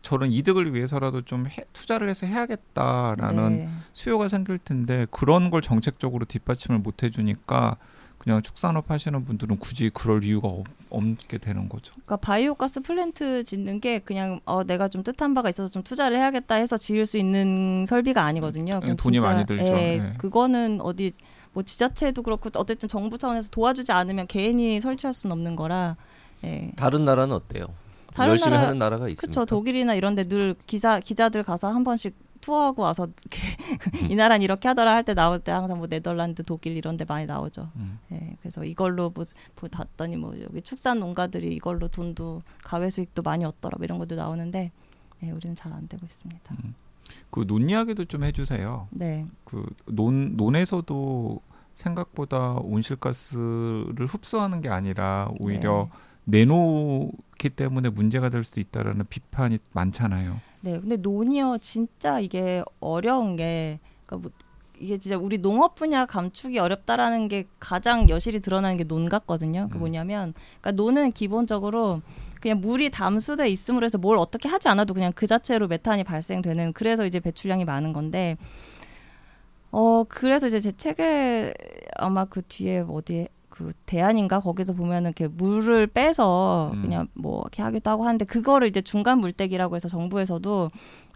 저런 0.00 0.32
이득을 0.32 0.72
위해서라도 0.74 1.20
좀 1.20 1.46
해- 1.46 1.64
투자를 1.74 2.08
해서 2.08 2.26
해야겠다라는 2.26 3.56
네. 3.58 3.68
수요가 3.92 4.28
생길 4.28 4.58
텐데 4.58 5.06
그런 5.10 5.50
걸 5.50 5.60
정책적으로 5.60 6.24
뒷받침을 6.24 6.78
못 6.78 7.02
해주니까 7.02 7.76
그냥 8.20 8.42
축산업 8.42 8.90
하시는 8.90 9.24
분들은 9.24 9.56
굳이 9.58 9.88
그럴 9.88 10.22
이유가 10.24 10.46
없, 10.48 10.66
없게 10.90 11.38
되는 11.38 11.70
거죠. 11.70 11.94
그러니까 11.94 12.16
바이오 12.18 12.54
가스 12.54 12.80
플랜트 12.80 13.44
짓는 13.44 13.80
게 13.80 13.98
그냥 13.98 14.40
어 14.44 14.62
내가 14.62 14.88
좀 14.88 15.02
뜻한 15.02 15.32
바가 15.32 15.48
있어서 15.48 15.72
좀 15.72 15.82
투자를 15.82 16.18
해야겠다 16.18 16.56
해서 16.56 16.76
지을 16.76 17.06
수 17.06 17.16
있는 17.16 17.86
설비가 17.88 18.22
아니거든요. 18.24 18.74
음, 18.74 18.80
그건 18.80 18.96
돈이 18.96 19.14
진짜, 19.20 19.26
많이 19.32 19.46
들죠. 19.46 19.72
예, 19.72 19.98
네. 19.98 20.12
그거는 20.18 20.80
어디 20.82 21.12
뭐 21.54 21.62
지자체도 21.62 22.22
그렇고 22.22 22.50
어쨌든 22.56 22.90
정부 22.90 23.16
차원에서 23.16 23.48
도와주지 23.50 23.90
않으면 23.92 24.26
개인이 24.26 24.80
설치할 24.82 25.14
수는 25.14 25.32
없는 25.32 25.56
거라. 25.56 25.96
예. 26.44 26.72
다른 26.76 27.06
나라는 27.06 27.34
어때요? 27.34 27.64
다른 28.12 28.32
열심히 28.32 28.50
나라- 28.50 28.66
하는 28.66 28.78
나라가 28.78 29.08
있습니까? 29.08 29.26
그쵸 29.26 29.46
독일이나 29.46 29.94
이런 29.94 30.14
데 30.14 30.24
늘 30.28 30.54
기자 30.66 31.00
기자들 31.00 31.42
가서 31.42 31.68
한 31.72 31.84
번씩 31.84 32.14
투어하고 32.40 32.82
와서 32.82 33.06
이렇게 33.06 34.02
음. 34.04 34.10
이 34.12 34.16
나라는 34.16 34.42
이렇게 34.42 34.68
하더라 34.68 34.92
할 34.94 35.04
때 35.04 35.14
나올 35.14 35.40
때 35.40 35.52
항상 35.52 35.78
뭐 35.78 35.86
네덜란드 35.86 36.42
독일 36.42 36.76
이런 36.76 36.96
데 36.96 37.04
많이 37.04 37.26
나오죠. 37.26 37.70
음. 37.76 37.98
예, 38.12 38.36
그래서 38.40 38.64
이걸로 38.64 39.10
뭐, 39.10 39.24
뭐 39.60 39.68
봤더니 39.70 40.16
뭐 40.16 40.34
여기 40.40 40.62
축산 40.62 40.98
농가들이 41.00 41.54
이걸로 41.54 41.88
돈도 41.88 42.42
가외 42.62 42.90
수익도 42.90 43.22
많이 43.22 43.44
얻더라 43.44 43.76
뭐 43.78 43.84
이런 43.84 43.98
것도 43.98 44.14
나오는데 44.16 44.70
예, 45.22 45.30
우리는 45.30 45.54
잘 45.54 45.72
안 45.72 45.86
되고 45.88 46.04
있습니다. 46.06 46.54
그논 47.30 47.68
이야기도 47.70 48.04
좀 48.06 48.24
해주세요. 48.24 48.88
네, 48.90 49.26
그논 49.44 50.36
논에서도 50.36 51.40
생각보다 51.76 52.54
온실가스를 52.54 54.06
흡수하는 54.06 54.60
게 54.60 54.68
아니라 54.68 55.28
오히려 55.40 55.88
내놓기 56.24 57.50
때문에 57.50 57.88
문제가 57.90 58.28
될 58.28 58.44
수 58.44 58.60
있다라는 58.60 59.06
비판이 59.08 59.58
많잖아요. 59.72 60.40
네. 60.62 60.78
근데 60.80 60.96
논이요 60.96 61.58
진짜 61.60 62.20
이게 62.20 62.62
어려운 62.80 63.36
게 63.36 63.80
그러니까 64.06 64.28
뭐 64.28 64.32
이게 64.78 64.96
진짜 64.96 65.16
우리 65.18 65.38
농업 65.38 65.74
분야 65.74 66.06
감축이 66.06 66.58
어렵다라는 66.58 67.28
게 67.28 67.46
가장 67.58 68.08
여실히 68.08 68.40
드러나는 68.40 68.76
게 68.78 68.84
논 68.84 69.08
같거든요. 69.08 69.68
그 69.70 69.76
음. 69.76 69.80
뭐냐면 69.80 70.34
그러니까 70.60 70.82
논은 70.82 71.12
기본적으로 71.12 72.00
그냥 72.40 72.60
물이 72.60 72.90
담수돼 72.90 73.48
있음으로 73.48 73.84
해서 73.84 73.98
뭘 73.98 74.16
어떻게 74.16 74.48
하지 74.48 74.68
않아도 74.68 74.94
그냥 74.94 75.12
그 75.14 75.26
자체로 75.26 75.68
메탄이 75.68 76.04
발생되는 76.04 76.72
그래서 76.72 77.04
이제 77.04 77.20
배출량이 77.20 77.64
많은 77.66 77.92
건데 77.92 78.38
어 79.70 80.04
그래서 80.08 80.48
이제 80.48 80.58
제 80.60 80.72
책에 80.72 81.54
아마 81.96 82.24
그 82.24 82.42
뒤에 82.42 82.84
어디에 82.88 83.28
그 83.60 83.74
대안인가 83.84 84.40
거기서 84.40 84.72
보면은 84.72 85.10
이렇게 85.10 85.28
물을 85.28 85.86
빼서 85.86 86.70
음. 86.72 86.80
그냥 86.80 87.08
뭐 87.12 87.42
이렇게 87.42 87.62
하기도 87.62 87.90
하고 87.90 88.04
하는데 88.04 88.24
그거를 88.24 88.66
이제 88.66 88.80
중간 88.80 89.18
물떼기라고 89.18 89.76
해서 89.76 89.86
정부에서도 89.86 90.68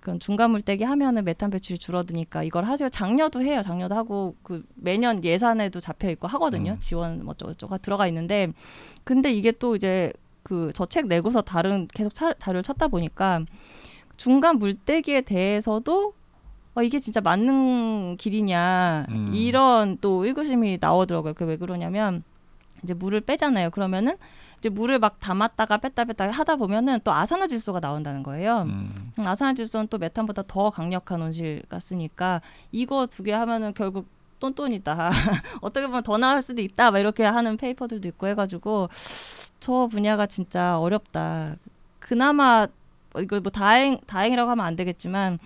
그런 0.02 0.20
중간 0.20 0.50
물떼기 0.50 0.84
하면은 0.84 1.24
메탄 1.24 1.48
배출이 1.48 1.78
줄어드니까 1.78 2.42
이걸 2.42 2.64
하세요. 2.64 2.90
장려도 2.90 3.40
해요. 3.40 3.62
장려도 3.62 3.94
하고 3.94 4.36
그 4.42 4.62
매년 4.74 5.24
예산에도 5.24 5.80
잡혀 5.80 6.10
있고 6.10 6.28
하거든요. 6.28 6.72
음. 6.72 6.76
지원 6.80 7.24
뭐 7.24 7.32
어쩌고저쩌고 7.32 7.78
들어가 7.78 8.06
있는데 8.08 8.48
근데 9.04 9.32
이게 9.32 9.50
또 9.50 9.74
이제 9.74 10.12
그 10.42 10.70
저책 10.74 11.06
내고서 11.06 11.40
다른 11.40 11.88
계속 11.94 12.14
차, 12.14 12.34
자료를 12.34 12.62
찾다 12.62 12.88
보니까 12.88 13.40
중간 14.18 14.58
물떼기에 14.58 15.22
대해서도 15.22 16.12
어, 16.74 16.82
이게 16.82 16.98
진짜 16.98 17.22
맞는 17.22 18.18
길이냐 18.18 19.06
음. 19.08 19.30
이런 19.32 19.96
또 20.02 20.26
의구심이 20.26 20.76
나오더라고요. 20.78 21.32
그 21.32 21.46
왜 21.46 21.56
그러냐면 21.56 22.22
이제 22.84 22.94
물을 22.94 23.20
빼잖아요. 23.20 23.70
그러면은 23.70 24.16
이제 24.58 24.68
물을 24.68 24.98
막 24.98 25.18
담았다가 25.20 25.78
뺐다 25.78 26.04
뺐다 26.04 26.30
하다 26.30 26.56
보면은 26.56 27.00
또 27.04 27.12
아산화 27.12 27.48
질소가 27.48 27.80
나온다는 27.80 28.22
거예요. 28.22 28.62
음. 28.62 29.12
음, 29.18 29.26
아산화 29.26 29.54
질소는 29.54 29.88
또 29.88 29.98
메탄보다 29.98 30.42
더 30.46 30.70
강력한 30.70 31.20
온실가스니까 31.22 32.40
이거 32.72 33.06
두 33.06 33.24
개 33.24 33.32
하면은 33.32 33.74
결국 33.74 34.06
똔똔이다. 34.40 35.10
어떻게 35.62 35.86
보면 35.86 36.02
더 36.02 36.16
나을 36.18 36.42
수도 36.42 36.60
있다. 36.62 36.90
막 36.90 36.98
이렇게 36.98 37.24
하는 37.24 37.56
페이퍼들도 37.56 38.06
있고 38.08 38.26
해가지고 38.28 38.88
저 39.60 39.88
분야가 39.90 40.26
진짜 40.26 40.78
어렵다. 40.78 41.56
그나마 41.98 42.66
어, 43.14 43.20
이걸 43.20 43.40
뭐 43.40 43.50
다행 43.50 43.98
다행이라고 44.06 44.50
하면 44.50 44.66
안 44.66 44.76
되겠지만 44.76 45.38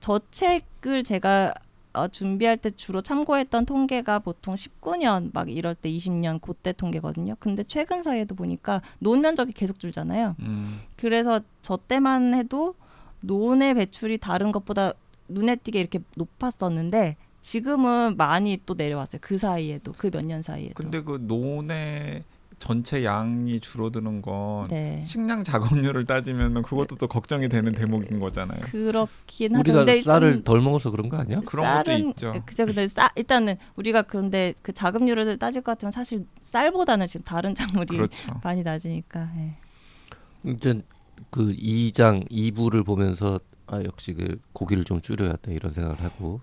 저 0.00 0.20
책을 0.30 1.02
제가 1.04 1.52
어, 1.94 2.06
준비할 2.08 2.56
때 2.58 2.70
주로 2.70 3.02
참고했던 3.02 3.66
통계가 3.66 4.18
보통 4.20 4.54
19년 4.54 5.30
막 5.32 5.50
이럴 5.50 5.74
때 5.74 5.90
20년 5.90 6.40
그때 6.40 6.72
통계거든요. 6.72 7.34
근데 7.40 7.64
최근 7.64 8.02
사이에도 8.02 8.34
보니까 8.34 8.82
논 8.98 9.20
면적이 9.20 9.52
계속 9.52 9.78
줄잖아요. 9.78 10.36
음. 10.40 10.80
그래서 10.96 11.40
저 11.62 11.76
때만 11.76 12.34
해도 12.34 12.74
논의 13.20 13.74
배출이 13.74 14.18
다른 14.18 14.52
것보다 14.52 14.92
눈에 15.28 15.56
띄게 15.56 15.80
이렇게 15.80 16.00
높았었는데 16.14 17.16
지금은 17.40 18.16
많이 18.16 18.58
또 18.66 18.74
내려왔어요. 18.74 19.20
그 19.22 19.38
사이에도 19.38 19.92
그 19.92 20.08
몇 20.10 20.22
년 20.24 20.42
사이에도. 20.42 20.74
근데 20.74 21.00
그 21.02 21.18
논의 21.26 22.22
전체 22.58 23.04
양이 23.04 23.60
줄어드는 23.60 24.20
건 24.22 24.64
네. 24.68 25.02
식량 25.06 25.44
작업률을 25.44 26.04
따지면 26.06 26.62
그것도 26.62 26.96
또 26.96 27.06
걱정이 27.06 27.48
되는 27.48 27.72
대목인 27.72 28.18
거잖아요. 28.18 28.60
그렇긴 28.62 29.54
하죠. 29.54 29.60
우리가 29.60 29.78
근데 29.84 30.02
쌀을 30.02 30.42
덜 30.44 30.60
먹어서 30.60 30.90
그런 30.90 31.08
거 31.08 31.16
아니야? 31.18 31.40
그런 31.46 31.64
것도 31.78 31.90
쌀은- 31.92 32.10
있죠. 32.10 32.32
그죠. 32.44 32.66
근데 32.66 32.86
쌀 32.88 33.10
일단은 33.16 33.56
우리가 33.76 34.02
그런데 34.02 34.54
그 34.62 34.72
자급률을 34.72 35.38
따질 35.38 35.62
것 35.62 35.72
같으면 35.72 35.92
사실 35.92 36.26
쌀보다는 36.42 37.06
지금 37.06 37.24
다른 37.24 37.54
작물이 37.54 37.96
그렇죠. 37.96 38.40
많이 38.42 38.62
낮으니까. 38.62 39.30
예. 39.36 40.50
이제 40.50 40.82
그 41.30 41.52
2장 41.54 42.28
2부를 42.30 42.84
보면서 42.84 43.38
아 43.66 43.82
역시 43.84 44.14
그 44.14 44.40
고기를 44.52 44.84
좀 44.84 45.00
줄여야 45.00 45.34
돼 45.42 45.54
이런 45.54 45.72
생각을 45.72 46.00
하고 46.02 46.40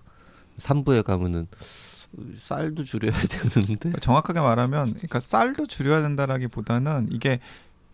3부에 0.60 1.02
가면은 1.02 1.46
쌀도 2.38 2.84
줄여야 2.84 3.12
되는데 3.52 3.92
정확하게 4.00 4.40
말하면 4.40 4.92
그러니까 4.94 5.20
쌀도 5.20 5.66
줄여야 5.66 6.02
된다라기보다는 6.02 7.08
이게 7.10 7.40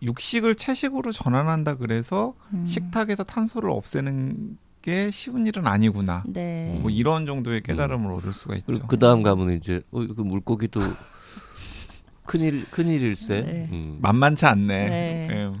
육식을 0.01 0.55
채식으로 0.55 1.11
전환한다 1.11 1.75
그래서 1.75 2.33
음. 2.53 2.65
식탁에서 2.65 3.23
탄소를 3.23 3.69
없애는 3.69 4.57
게 4.81 5.11
쉬운 5.11 5.47
일은 5.47 5.65
아니구나. 5.65 6.23
네. 6.27 6.77
뭐 6.81 6.91
이런 6.91 7.25
정도의 7.25 7.61
깨달음을 7.61 8.11
얻을 8.11 8.33
수가 8.33 8.55
있죠. 8.55 8.65
그리고 8.67 8.87
그 8.87 8.99
다음 8.99 9.23
가면 9.23 9.55
이제 9.55 9.81
어, 9.91 10.05
그 10.05 10.21
물고기도 10.21 10.81
큰일 12.25 12.65
큰일일세. 12.69 13.41
네. 13.41 13.69
음. 13.71 13.99
만만치 14.01 14.45
않네. 14.45 14.89
네. 14.89 15.27
예. 15.31 15.51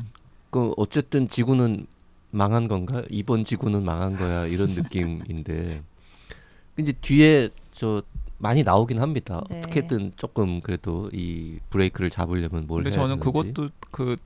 그 0.49 0.73
어쨌든 0.75 1.29
지구는 1.29 1.87
망한 2.31 2.67
건가? 2.67 3.01
이번 3.09 3.45
지구는 3.45 3.83
망한 3.83 4.17
거야 4.17 4.45
이런 4.45 4.71
느낌인데 4.71 5.81
이제 6.77 6.91
뒤에 6.99 7.49
저 7.73 8.03
많이 8.43 8.61
나오긴 8.63 8.99
합니다. 8.99 9.41
네. 9.49 9.59
어떻게든 9.59 10.13
조금 10.17 10.61
그래도 10.61 11.09
이 11.13 11.59
브레이크를 11.69 12.09
잡으려면 12.09 12.67
뭘 12.67 12.83
근데 12.83 12.95
해야 12.95 13.01
저는 13.01 13.19
되는지. 13.19 13.25
그것도 13.53 13.69
그 13.91 14.17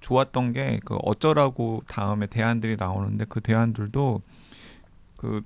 좋았던 0.00 0.52
게 0.52 0.80
그 0.84 0.96
어쩌라고 1.02 1.82
다음에 1.86 2.26
대안들이 2.26 2.76
나오는데 2.76 3.24
그 3.28 3.40
대안들도 3.40 4.20
그 5.16 5.42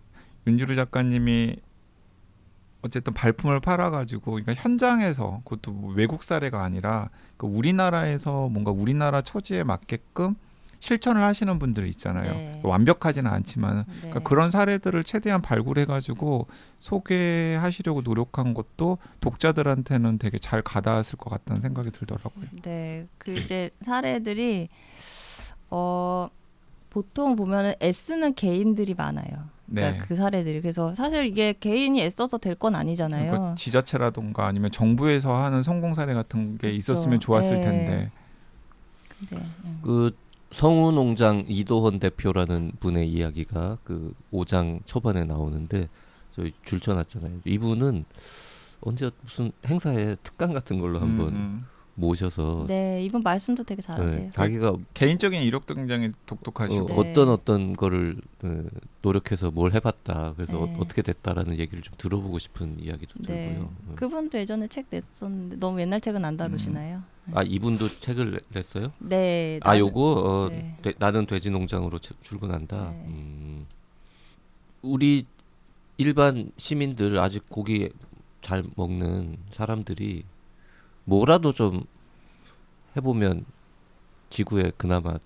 윤주루 0.46 0.74
작가님이 0.76 1.56
어쨌든 2.82 3.12
발품을 3.14 3.60
팔아가지고 3.60 4.32
그러니까 4.32 4.54
현장에서 4.54 5.40
그것도 5.44 5.72
뭐 5.72 5.94
외국 5.94 6.22
사례가 6.22 6.62
아니라 6.62 7.10
그 7.36 7.46
우리나라에서 7.46 8.48
뭔가 8.48 8.70
우리나라 8.70 9.20
처지에 9.22 9.62
맞게끔 9.64 10.36
실천을 10.80 11.22
하시는 11.22 11.58
분들 11.58 11.86
있잖아요. 11.88 12.32
네. 12.32 12.60
완벽하지는 12.62 13.30
않지만 13.30 13.84
네. 13.86 13.94
그러니까 13.96 14.20
그런 14.20 14.50
사례들을 14.50 15.02
최대한 15.04 15.42
발굴해가지고 15.42 16.46
소개하시려고 16.78 18.02
노력한 18.02 18.54
것도 18.54 18.98
독자들한테는 19.20 20.18
되게 20.18 20.38
잘 20.38 20.62
가닿았을 20.62 21.18
것 21.18 21.30
같다는 21.30 21.62
생각이 21.62 21.90
들더라고요. 21.90 22.44
네, 22.62 23.06
그 23.18 23.32
이제 23.32 23.70
사례들이 23.80 24.68
어 25.70 26.28
보통 26.90 27.36
보면은 27.36 27.74
애쓰는 27.82 28.34
개인들이 28.34 28.94
많아요. 28.94 29.56
그러니까 29.68 29.98
네. 29.98 30.06
그 30.06 30.14
사례들이 30.14 30.60
그래서 30.60 30.94
사실 30.94 31.26
이게 31.26 31.52
개인이 31.58 32.00
애써서 32.00 32.38
될 32.38 32.54
건 32.56 32.74
아니잖아요. 32.76 33.30
그러니까 33.30 33.54
지자체라든가 33.56 34.46
아니면 34.46 34.70
정부에서 34.70 35.34
하는 35.36 35.62
성공 35.62 35.92
사례 35.94 36.14
같은 36.14 36.56
게 36.58 36.68
그쵸. 36.68 36.76
있었으면 36.76 37.18
좋았을 37.20 37.56
네. 37.56 37.60
텐데. 37.62 38.10
음. 39.32 39.80
그 39.82 40.16
성우농장 40.50 41.44
이도헌 41.48 41.98
대표라는 41.98 42.72
분의 42.80 43.08
이야기가 43.10 43.78
그 43.84 44.14
5장 44.32 44.80
초반에 44.86 45.24
나오는데 45.24 45.88
저희 46.34 46.52
줄쳐놨잖아요. 46.64 47.40
이분은 47.44 48.04
언제 48.80 49.10
무슨 49.22 49.52
행사에 49.66 50.16
특강 50.22 50.52
같은 50.52 50.80
걸로 50.80 51.00
한번 51.00 51.28
음, 51.28 51.34
음. 51.34 51.66
모셔서 51.98 52.66
네 52.68 53.02
이분 53.04 53.22
말씀도 53.22 53.64
되게 53.64 53.80
네, 53.80 53.86
잘하세요. 53.86 54.30
자기가 54.30 54.76
개인적인 54.94 55.42
이력도 55.42 55.74
굉장히 55.74 56.12
독특하시고. 56.26 56.92
어, 56.94 57.02
네. 57.02 57.12
떤 57.14 57.28
어떤 57.30 57.72
거를 57.74 58.16
어, 58.44 58.62
노력해서 59.02 59.50
뭘 59.50 59.72
해봤다. 59.72 60.34
그래서 60.36 60.66
네. 60.66 60.74
어, 60.78 60.84
떻게 60.86 61.00
됐다라는 61.02 61.58
얘기를 61.58 61.82
좀 61.82 61.94
들어보고 61.96 62.38
싶은 62.38 62.76
이야기도 62.80 63.14
네. 63.26 63.48
들고요. 63.48 63.64
어. 63.88 63.92
그분도 63.96 64.38
예전에 64.38 64.68
책 64.68 64.86
냈었는데 64.90 65.56
너무 65.56 65.80
옛날 65.80 66.00
책은 66.00 66.22
안 66.24 66.36
다루시나요? 66.36 67.02
아 67.32 67.42
이분도 67.42 67.88
책을 67.88 68.30
내- 68.32 68.38
냈어요? 68.52 68.92
네. 68.98 69.58
아 69.62 69.72
나는- 69.74 69.78
요거 69.80 70.00
어, 70.00 70.48
네. 70.50 70.76
돼- 70.82 70.94
나는 70.98 71.26
돼지 71.26 71.50
농장으로 71.50 71.98
체- 71.98 72.14
출근한다. 72.22 72.90
네. 72.90 73.04
음, 73.08 73.66
우리 74.82 75.24
일반 75.96 76.52
시민들 76.58 77.18
아직 77.18 77.44
고기 77.48 77.88
잘 78.42 78.62
먹는 78.76 79.38
사람들이 79.50 80.24
뭐라도 81.06 81.52
좀 81.54 81.84
해보면 82.96 83.46
지구에 84.30 84.72
그나마 84.76 85.18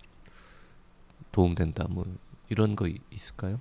도움된다. 1.32 1.86
뭐 1.90 2.04
이런 2.48 2.76
거 2.76 2.86
이- 2.88 2.98
있을까요? 3.10 3.60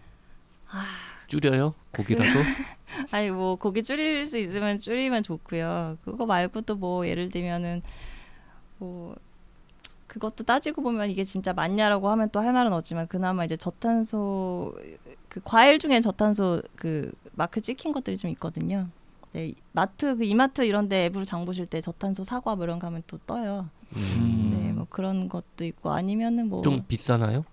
아, 0.70 0.84
줄여요 1.28 1.76
고기라도? 1.92 2.30
아니 3.12 3.32
뭐 3.32 3.56
고기 3.56 3.84
줄일 3.84 4.26
수 4.28 4.38
있으면 4.38 4.80
줄이면 4.80 5.24
좋고요. 5.24 5.98
그거 6.04 6.26
말고도 6.26 6.76
뭐 6.78 7.08
예를 7.08 7.30
들면은 7.30 7.82
뭐 8.80 9.16
그것도 10.08 10.44
따지고 10.46 10.82
보면 10.84 11.10
이게 11.12 11.24
진짜 11.24 11.54
맞냐라고 11.54 12.10
하면 12.10 12.30
또 12.32 12.42
할 12.42 12.54
말은 12.54 12.74
없지만 12.74 13.08
그나마 13.08 13.46
이제 13.46 13.56
저탄소 13.58 14.76
그 15.30 15.42
과일 15.44 15.80
중에 15.80 16.02
저탄소 16.02 16.62
그 16.76 17.12
마크 17.34 17.62
찍힌 17.62 17.94
것들이 17.94 18.18
좀 18.18 18.32
있거든요. 18.32 18.90
네, 19.34 19.54
마트 19.74 20.16
그 20.18 20.24
이마트 20.24 20.62
이런데 20.64 21.06
앱으로 21.06 21.24
장 21.24 21.46
보실 21.46 21.66
때 21.68 21.82
저탄소 21.82 22.24
사과 22.24 22.56
뭐 22.56 22.66
이런 22.66 22.80
거 22.80 22.88
하면 22.88 23.04
또 23.08 23.18
떠요. 23.20 23.70
음, 23.96 24.52
네, 24.60 24.72
뭐 24.74 24.88
그런 24.90 25.30
것도 25.30 25.66
있고 25.66 25.92
아니면은 25.92 26.50
뭐 26.50 26.62
좀 26.62 26.84
비싸나요? 26.88 27.46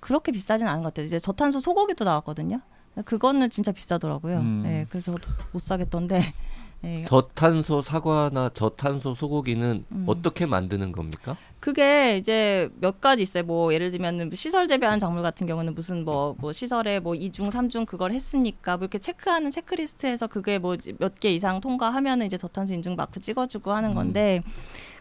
그렇게 0.00 0.30
비싸진 0.32 0.66
않은 0.68 0.82
것 0.82 0.90
같아요. 0.90 1.04
이제 1.06 1.18
저탄소 1.18 1.60
소고기도 1.60 2.04
나왔거든요. 2.04 2.60
그거는 3.04 3.50
진짜 3.50 3.72
비싸더라고요. 3.72 4.38
음. 4.38 4.60
네, 4.64 4.86
그래서 4.90 5.14
못 5.52 5.60
사겠던데. 5.60 6.20
네, 6.80 7.04
저탄소 7.08 7.80
사과나 7.80 8.50
저탄소 8.50 9.12
소고기는 9.12 9.84
음. 9.90 10.04
어떻게 10.06 10.46
만드는 10.46 10.92
겁니까? 10.92 11.36
그게 11.58 12.16
이제 12.18 12.70
몇 12.80 13.00
가지 13.00 13.20
있어요. 13.22 13.42
뭐 13.42 13.74
예를 13.74 13.90
들면 13.90 14.30
시설 14.34 14.68
재배하는 14.68 15.00
작물 15.00 15.22
같은 15.22 15.48
경우는 15.48 15.74
무슨 15.74 16.04
뭐뭐 16.04 16.52
시설에 16.52 17.00
뭐 17.00 17.16
이중 17.16 17.50
삼중 17.50 17.84
그걸 17.84 18.12
했으니까 18.12 18.76
뭐 18.76 18.84
이렇게 18.84 18.98
체크하는 19.00 19.50
체크리스트에서 19.50 20.28
그게 20.28 20.58
뭐 20.60 20.76
몇 21.00 21.18
개 21.18 21.34
이상 21.34 21.60
통과하면은 21.60 22.26
이제 22.26 22.36
저탄소 22.36 22.74
인증 22.74 22.94
마크 22.94 23.18
찍어주고 23.18 23.72
하는 23.72 23.90
음. 23.90 23.94
건데 23.96 24.42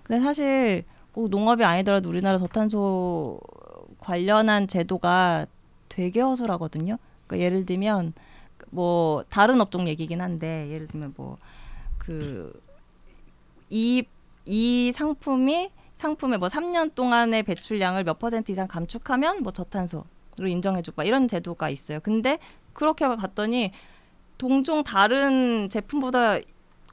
근데 0.02 0.20
사실 0.24 0.84
꼭 1.12 1.30
농업이 1.30 1.64
아니더라도 1.64 2.10
우리나라 2.10 2.40
저탄소 2.40 3.40
관련한 4.00 4.68
제도가 4.68 5.46
되게 5.90 6.22
허술하거든요. 6.22 6.98
그러니까 7.28 7.46
예를 7.46 7.66
들면 7.66 8.14
뭐 8.70 9.24
다른 9.30 9.62
업종 9.62 9.88
얘기긴 9.88 10.22
한데 10.22 10.70
예를 10.72 10.88
들면 10.88 11.14
뭐 11.16 11.38
그 12.00 12.54
이 13.70 14.04
이 14.48 14.92
상품이 14.94 15.72
상품의 15.96 16.40
뭐 16.40 16.48
3년 16.48 16.96
동안의 16.96 17.44
배출량을 17.44 18.06
몇 18.06 18.18
퍼센트 18.18 18.52
이상 18.52 18.68
감축하면 18.68 19.44
뭐 19.44 19.52
저탄소로 19.52 20.06
인정해주고 20.40 20.96
막 20.96 21.06
이런 21.06 21.28
제도가 21.28 21.70
있어요. 21.70 22.00
근데 22.02 22.40
그렇게 22.74 23.08
봤더니 23.08 23.72
동종 24.38 24.84
다른 24.84 25.68
제품보다 25.70 26.38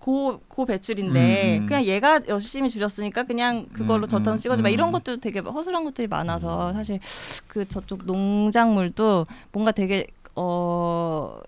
고, 0.01 0.41
고 0.49 0.65
배출인데 0.65 1.59
음, 1.59 1.63
음. 1.63 1.67
그냥 1.67 1.85
얘가 1.85 2.21
열심히 2.29 2.69
줄였으니까 2.69 3.23
그냥 3.23 3.67
그걸로 3.73 4.07
음, 4.07 4.09
저탄소 4.09 4.33
음, 4.33 4.43
찍어줘 4.43 4.63
막 4.63 4.71
음. 4.71 4.73
이런 4.73 4.91
것도 4.91 5.19
되게 5.19 5.41
허술한 5.41 5.85
것들이 5.85 6.09
많아서 6.09 6.71
음. 6.71 6.75
사실 6.75 6.99
그 7.47 7.67
저쪽 7.69 8.05
농작물도 8.05 9.27
뭔가 9.53 9.71
되게 9.71 10.07
어 10.37 11.39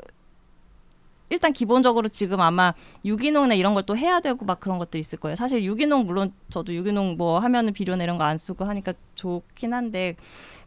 일단 1.29 1.53
기본적으로 1.53 2.09
지금 2.09 2.41
아마 2.41 2.73
유기농이나 3.05 3.55
이런 3.55 3.75
걸 3.75 3.83
또 3.83 3.97
해야 3.97 4.21
되고 4.21 4.45
막 4.45 4.61
그런 4.61 4.79
것들이 4.79 5.01
있을 5.01 5.19
거예요. 5.19 5.35
사실 5.37 5.65
유기농 5.65 6.07
물론 6.07 6.33
저도 6.51 6.73
유기농 6.75 7.17
뭐 7.17 7.39
하면은 7.41 7.73
비료나 7.73 8.05
이런 8.05 8.17
거 8.19 8.25
안 8.25 8.39
쓰고 8.39 8.65
하니까 8.65 8.93
좋긴 9.17 9.73
한데 9.75 10.15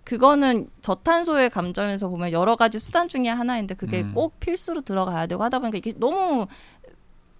그거는 0.03 0.69
저탄소의 0.81 1.49
감점에서 1.49 2.09
보면 2.09 2.31
여러 2.31 2.55
가지 2.55 2.77
수단 2.79 3.07
중에 3.07 3.27
하나인데 3.29 3.75
그게 3.75 4.01
음. 4.01 4.13
꼭 4.13 4.39
필수로 4.39 4.81
들어가야 4.81 5.27
되고 5.27 5.43
하다 5.43 5.59
보니까 5.59 5.77
이게 5.77 5.91
너무 5.97 6.47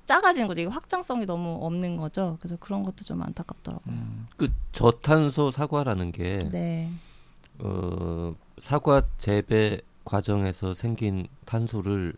작아지는 0.05 0.47
거죠. 0.47 0.61
이게 0.61 0.69
확장성이 0.69 1.25
너무 1.25 1.59
없는 1.65 1.97
거죠. 1.97 2.37
그래서 2.39 2.55
그런 2.59 2.83
것도 2.83 3.03
좀 3.05 3.21
안타깝더라고요. 3.21 3.93
음. 3.93 4.27
그 4.37 4.49
저탄소 4.71 5.51
사과라는 5.51 6.11
게 6.11 6.49
네. 6.51 6.89
어, 7.59 8.33
사과 8.59 9.03
재배 9.17 9.81
과정에서 10.05 10.73
생긴 10.73 11.27
탄소를 11.45 12.13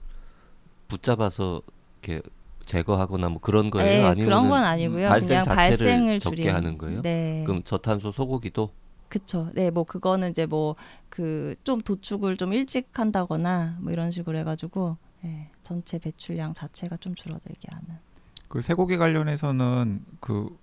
붙잡아서 0.87 1.61
이렇게 2.03 2.21
제거하거나 2.65 3.29
뭐 3.29 3.39
그런 3.39 3.69
거예요? 3.69 4.01
네, 4.03 4.07
아니면 4.07 4.25
그런 4.25 4.49
건 4.49 4.63
아니고요. 4.63 5.07
발생 5.09 5.27
그냥 5.27 5.43
자체를 5.43 5.77
발생을 5.77 6.19
적게 6.19 6.35
줄이는. 6.35 6.55
하는 6.55 6.77
거예요? 6.77 7.01
네. 7.01 7.43
그럼 7.45 7.63
저탄소 7.63 8.11
소고기도 8.11 8.69
그쵸. 9.09 9.49
네, 9.53 9.69
뭐 9.71 9.83
그거는 9.83 10.31
이제 10.31 10.45
뭐 10.45 10.75
그 11.09 11.55
좀 11.65 11.81
도축을 11.81 12.37
좀 12.37 12.53
일찍 12.53 12.87
한다거나 12.97 13.77
뭐 13.81 13.91
이런 13.91 14.11
식으로 14.11 14.37
해가지고 14.39 14.95
예, 15.25 15.49
전체 15.61 15.99
배출량 15.99 16.53
자체가 16.53 16.97
좀 16.97 17.13
줄어들게 17.15 17.67
하는. 17.69 17.99
그 18.47 18.61
쇠고기 18.61 18.97
관련해서는 18.97 20.05
그 20.21 20.57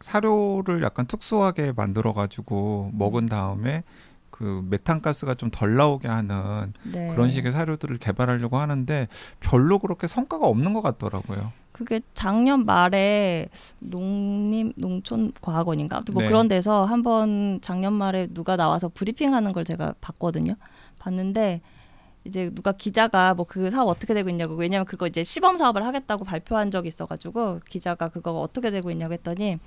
사료를 0.00 0.82
약간 0.82 1.06
특수하게 1.06 1.72
만들어 1.72 2.12
가지고 2.12 2.90
먹은 2.92 3.26
다음에 3.26 3.82
그 4.38 4.64
메탄가스가 4.70 5.34
좀 5.34 5.50
덜 5.50 5.74
나오게 5.74 6.06
하는 6.06 6.72
네. 6.84 7.08
그런 7.08 7.30
식의 7.30 7.50
사료들을 7.50 7.96
개발하려고 7.96 8.58
하는데 8.58 9.08
별로 9.40 9.80
그렇게 9.80 10.06
성과가 10.06 10.46
없는 10.46 10.74
것 10.74 10.82
같더라고요. 10.82 11.52
그게 11.72 12.00
작년 12.14 12.64
말에 12.64 13.48
농림 13.80 14.74
농촌 14.76 15.32
과학원인가 15.40 15.96
아무튼 15.96 16.14
뭐 16.14 16.22
네. 16.22 16.28
그런 16.28 16.46
데서 16.46 16.84
한번 16.84 17.58
작년 17.62 17.92
말에 17.94 18.28
누가 18.28 18.56
나와서 18.56 18.88
브리핑하는 18.88 19.52
걸 19.52 19.64
제가 19.64 19.94
봤거든요. 20.00 20.54
봤는데 21.00 21.60
이제 22.24 22.50
누가 22.54 22.72
기자가 22.72 23.34
뭐 23.34 23.46
그 23.48 23.70
사업 23.70 23.88
어떻게 23.88 24.14
되고 24.14 24.28
있냐고 24.28 24.54
왜냐면 24.54 24.84
그거 24.84 25.06
이제 25.08 25.24
시범 25.24 25.56
사업을 25.56 25.84
하겠다고 25.84 26.24
발표한 26.24 26.70
적이 26.70 26.88
있어가지고 26.88 27.60
기자가 27.68 28.08
그거가 28.08 28.38
어떻게 28.38 28.70
되고 28.70 28.90
있냐고 28.90 29.14
했더니 29.14 29.58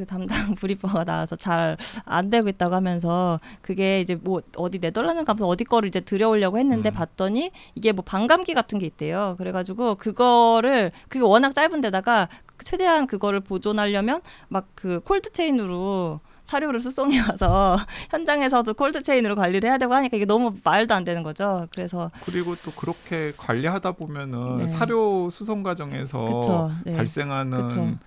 그 0.00 0.06
담당 0.06 0.54
briefer가 0.56 1.04
나와서 1.04 1.36
잘 1.36 1.76
안 2.06 2.30
되고 2.30 2.48
있다고 2.48 2.74
하면서 2.74 3.38
그게 3.60 4.00
이제 4.00 4.14
뭐 4.14 4.40
어디 4.56 4.78
네덜란드 4.78 5.24
가서 5.24 5.46
어디 5.46 5.64
거를 5.64 5.88
이제 5.88 6.00
들여오려고 6.00 6.58
했는데 6.58 6.90
음. 6.90 6.94
봤더니 6.94 7.50
이게 7.74 7.92
뭐 7.92 8.02
반감기 8.04 8.54
같은 8.54 8.78
게 8.78 8.86
있대요. 8.86 9.34
그래가지고 9.38 9.96
그거를 9.96 10.92
그게 11.08 11.22
워낙 11.24 11.54
짧은 11.54 11.80
데다가 11.80 12.28
최대한 12.58 13.06
그거를 13.06 13.40
보존하려면 13.40 14.20
막 14.48 14.70
그 14.74 15.00
콜드 15.00 15.32
체인으로 15.32 16.20
사료를 16.44 16.80
수송해 16.80 17.18
와서 17.20 17.76
현장에서도 18.10 18.72
콜드 18.74 19.02
체인으로 19.02 19.36
관리를 19.36 19.68
해야 19.68 19.76
되고 19.78 19.92
하니까 19.94 20.16
이게 20.16 20.24
너무 20.24 20.54
말도 20.64 20.94
안 20.94 21.04
되는 21.04 21.22
거죠. 21.22 21.66
그래서 21.72 22.10
그리고 22.24 22.54
또 22.64 22.70
그렇게 22.72 23.32
관리하다 23.36 23.92
보면은 23.92 24.56
네. 24.56 24.66
사료 24.66 25.28
수송 25.30 25.62
과정에서 25.62 26.24
그쵸. 26.24 26.70
네. 26.84 26.96
발생하는 26.96 27.68
그쵸. 27.68 27.98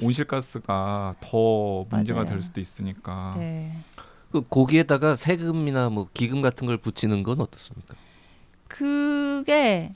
온실가스가 0.00 1.16
더 1.20 1.86
문제가 1.90 2.20
맞아요. 2.20 2.30
될 2.30 2.42
수도 2.42 2.60
있으니까. 2.60 3.34
네. 3.38 3.72
그 4.30 4.40
고기에다가 4.40 5.14
세금이나 5.14 5.90
뭐 5.90 6.08
기금 6.14 6.40
같은 6.40 6.66
걸 6.66 6.78
붙이는 6.78 7.22
건 7.22 7.40
어떻습니까? 7.40 7.94
그게 8.68 9.92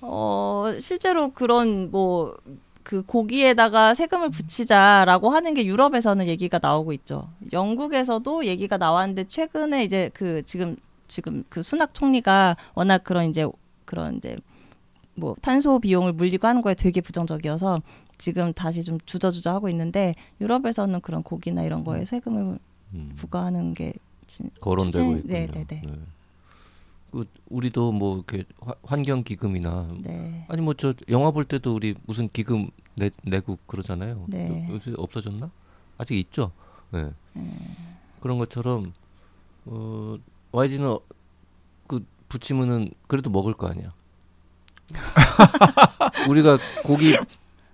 어 0.00 0.72
실제로 0.78 1.32
그런 1.32 1.90
뭐 1.90 2.36
그 2.84 3.02
고기에다가 3.02 3.94
세금을 3.94 4.28
붙이자라고 4.30 5.30
하는 5.30 5.54
게 5.54 5.64
유럽에서는 5.64 6.28
얘기가 6.28 6.60
나오고 6.62 6.92
있죠. 6.92 7.30
영국에서도 7.52 8.44
얘기가 8.44 8.76
나왔는데 8.76 9.24
최근에 9.24 9.84
이제 9.84 10.10
그 10.12 10.42
지금 10.44 10.76
지금 11.08 11.44
그 11.48 11.62
수낙 11.62 11.94
총리가 11.94 12.56
워낙 12.74 13.02
그런 13.02 13.30
이제 13.30 13.46
그런 13.86 14.16
이제 14.18 14.36
뭐 15.14 15.34
탄소 15.40 15.78
비용을 15.80 16.12
물리고 16.12 16.46
하는 16.46 16.60
거에 16.60 16.74
되게 16.74 17.00
부정적이어서 17.00 17.80
지금 18.18 18.52
다시 18.52 18.82
좀 18.82 18.98
주저주저 19.06 19.50
하고 19.52 19.68
있는데 19.68 20.14
유럽에서는 20.40 21.00
그런 21.00 21.22
고기나 21.22 21.62
이런 21.62 21.84
거에 21.84 22.04
세금을 22.04 22.58
음, 22.94 23.12
부과하는 23.16 23.74
게 23.74 23.92
진, 24.26 24.50
거론되고 24.60 24.90
추진- 24.90 25.18
있군요. 25.18 25.32
네, 25.32 25.46
네, 25.46 25.64
네. 25.66 25.82
그 27.10 27.26
우리도 27.48 27.92
뭐 27.92 28.16
이렇게 28.16 28.44
화- 28.60 28.74
환경 28.84 29.22
기금이나 29.22 29.88
네. 30.00 30.44
아니 30.48 30.60
뭐 30.62 30.74
저 30.74 30.94
영화 31.08 31.30
볼 31.30 31.44
때도 31.44 31.74
우리 31.74 31.94
무슨 32.06 32.28
기금 32.28 32.68
내, 32.96 33.10
내고 33.22 33.58
그러잖아요. 33.66 34.24
네. 34.28 34.66
요, 34.68 34.74
요새 34.74 34.92
없어졌나? 34.96 35.50
아직 35.98 36.16
있죠. 36.18 36.50
네. 36.90 37.08
음. 37.36 37.76
그런 38.20 38.38
것처럼 38.38 38.92
어 39.66 40.16
YG는 40.52 40.86
어, 40.88 41.00
그 41.86 42.04
부치면은 42.28 42.90
그래도 43.06 43.30
먹을 43.30 43.54
거 43.54 43.66
아니야. 43.68 43.92
우리가 46.28 46.58
고기 46.84 47.16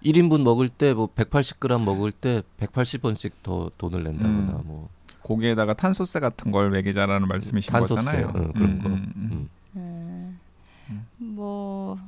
1인분 0.05 0.43
먹을 0.43 0.69
때 0.69 0.93
뭐 0.93 1.09
180g 1.15 1.83
먹을 1.83 2.13
때 2.13 2.43
180원씩 2.59 3.33
더 3.43 3.71
돈을 3.79 4.05
낸다거나 4.05 4.31
음. 4.31 4.63
뭐 4.65 4.89
고기에다가 5.23 5.75
탄소세 5.75 6.21
같은 6.21 6.51
걸 6.51 6.71
매기자라는 6.71 7.29
말씀이신 7.29 7.73
탄소세, 7.73 7.95
거잖아요. 7.95 8.33
응, 8.35 8.53
그런 8.53 8.83
거. 8.83 8.89
음, 8.89 8.95
음. 8.95 9.13
음. 9.17 9.49
음. 9.77 10.41
음. 10.91 11.07
뭐 11.19 11.99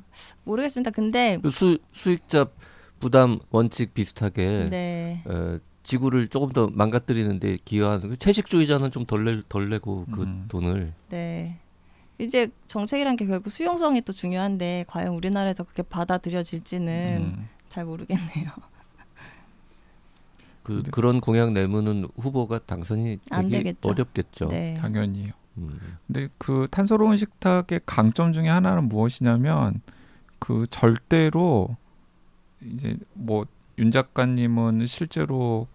모르겠습니다. 0.44 0.90
근데 0.90 1.38
그수 1.42 1.78
수익자 1.92 2.46
부담 2.98 3.38
원칙 3.50 3.94
비슷하게 3.94 4.66
네. 4.70 5.22
어, 5.26 5.58
지구를 5.84 6.28
조금 6.28 6.50
더 6.50 6.68
망가뜨리는데 6.72 7.58
기여하는 7.64 8.10
그 8.10 8.16
채식주의자는 8.16 8.90
좀덜 8.90 9.24
내, 9.24 9.42
덜 9.48 9.68
내고 9.68 10.06
그 10.12 10.22
음. 10.22 10.46
돈을 10.48 10.92
네. 11.10 11.58
이제 12.18 12.48
정책이란 12.68 13.16
게 13.16 13.26
결국 13.26 13.50
수용성이 13.50 14.00
또 14.02 14.12
중요한데 14.12 14.84
과연 14.88 15.14
우리나라에서 15.14 15.64
그렇게 15.64 15.82
받아들여질지는 15.82 17.16
음. 17.20 17.48
잘 17.72 17.84
모르겠네요. 17.84 18.50
그 20.62 20.82
그런 20.92 21.20
공약 21.20 21.52
내면은 21.52 22.06
후보가 22.16 22.60
당선이 22.60 23.18
안 23.30 23.48
되기. 23.48 23.74
어렵겠죠. 23.84 24.48
네. 24.48 24.74
당연히요. 24.74 25.32
음. 25.58 25.98
근데 26.06 26.28
그 26.38 26.68
탄소로운 26.70 27.16
식탁의 27.16 27.80
강점 27.84 28.32
중에 28.32 28.48
하나는 28.48 28.88
무엇이냐면 28.88 29.82
그 30.38 30.66
절대로 30.70 31.76
이제 32.60 32.96
뭐 33.14 33.44
윤 33.78 33.90
작가님은 33.90 34.86
실제로 34.86 35.66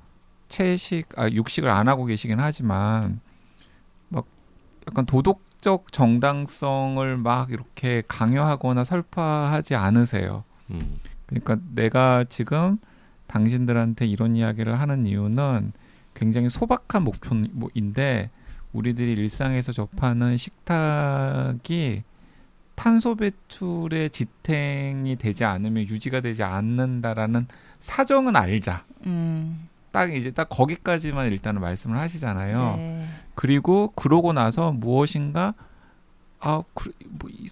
채식 0.50 1.08
아 1.20 1.30
육식을 1.30 1.70
안 1.70 1.88
하고 1.88 2.06
계시긴 2.06 2.40
하지만 2.40 3.20
막 4.10 4.26
약간 4.88 5.06
도덕적 5.06 5.92
정당성을 5.92 7.18
막 7.18 7.52
이렇게 7.52 8.04
강요하거나 8.08 8.84
설파하지 8.84 9.76
않으세요. 9.76 10.44
음. 10.70 11.00
그러니까 11.28 11.58
내가 11.74 12.26
지금 12.28 12.78
당신들한테 13.28 14.06
이런 14.06 14.36
이야기를 14.36 14.80
하는 14.80 15.06
이유는 15.06 15.74
굉장히 16.13 16.50
소박한 16.50 17.04
목표인데 17.04 18.32
우리들이 18.74 19.13
일상에서 19.13 19.72
접하는 19.72 20.38
식탁이 20.38 22.04
탄소 22.76 23.16
배출의 23.16 24.10
지탱이 24.12 25.16
되지 25.18 25.46
않으면 25.46 25.88
유지가 25.88 26.22
되지 26.22 26.44
않는다라는 26.44 27.48
사정은 27.80 28.36
알자. 28.36 28.86
음. 29.06 29.66
딱 29.92 30.13
이제 30.13 30.32
딱 30.32 30.48
거기까지만 30.50 31.28
일단은 31.28 31.62
말씀을 31.62 31.98
하시잖아요. 31.98 32.76
네. 32.78 33.08
그리고 33.36 33.92
그러고 33.96 34.32
나서 34.34 34.72
무엇인가 34.72 35.54
아, 36.40 36.62
그, 36.76 36.92
뭐 37.08 37.30
이, 37.32 37.48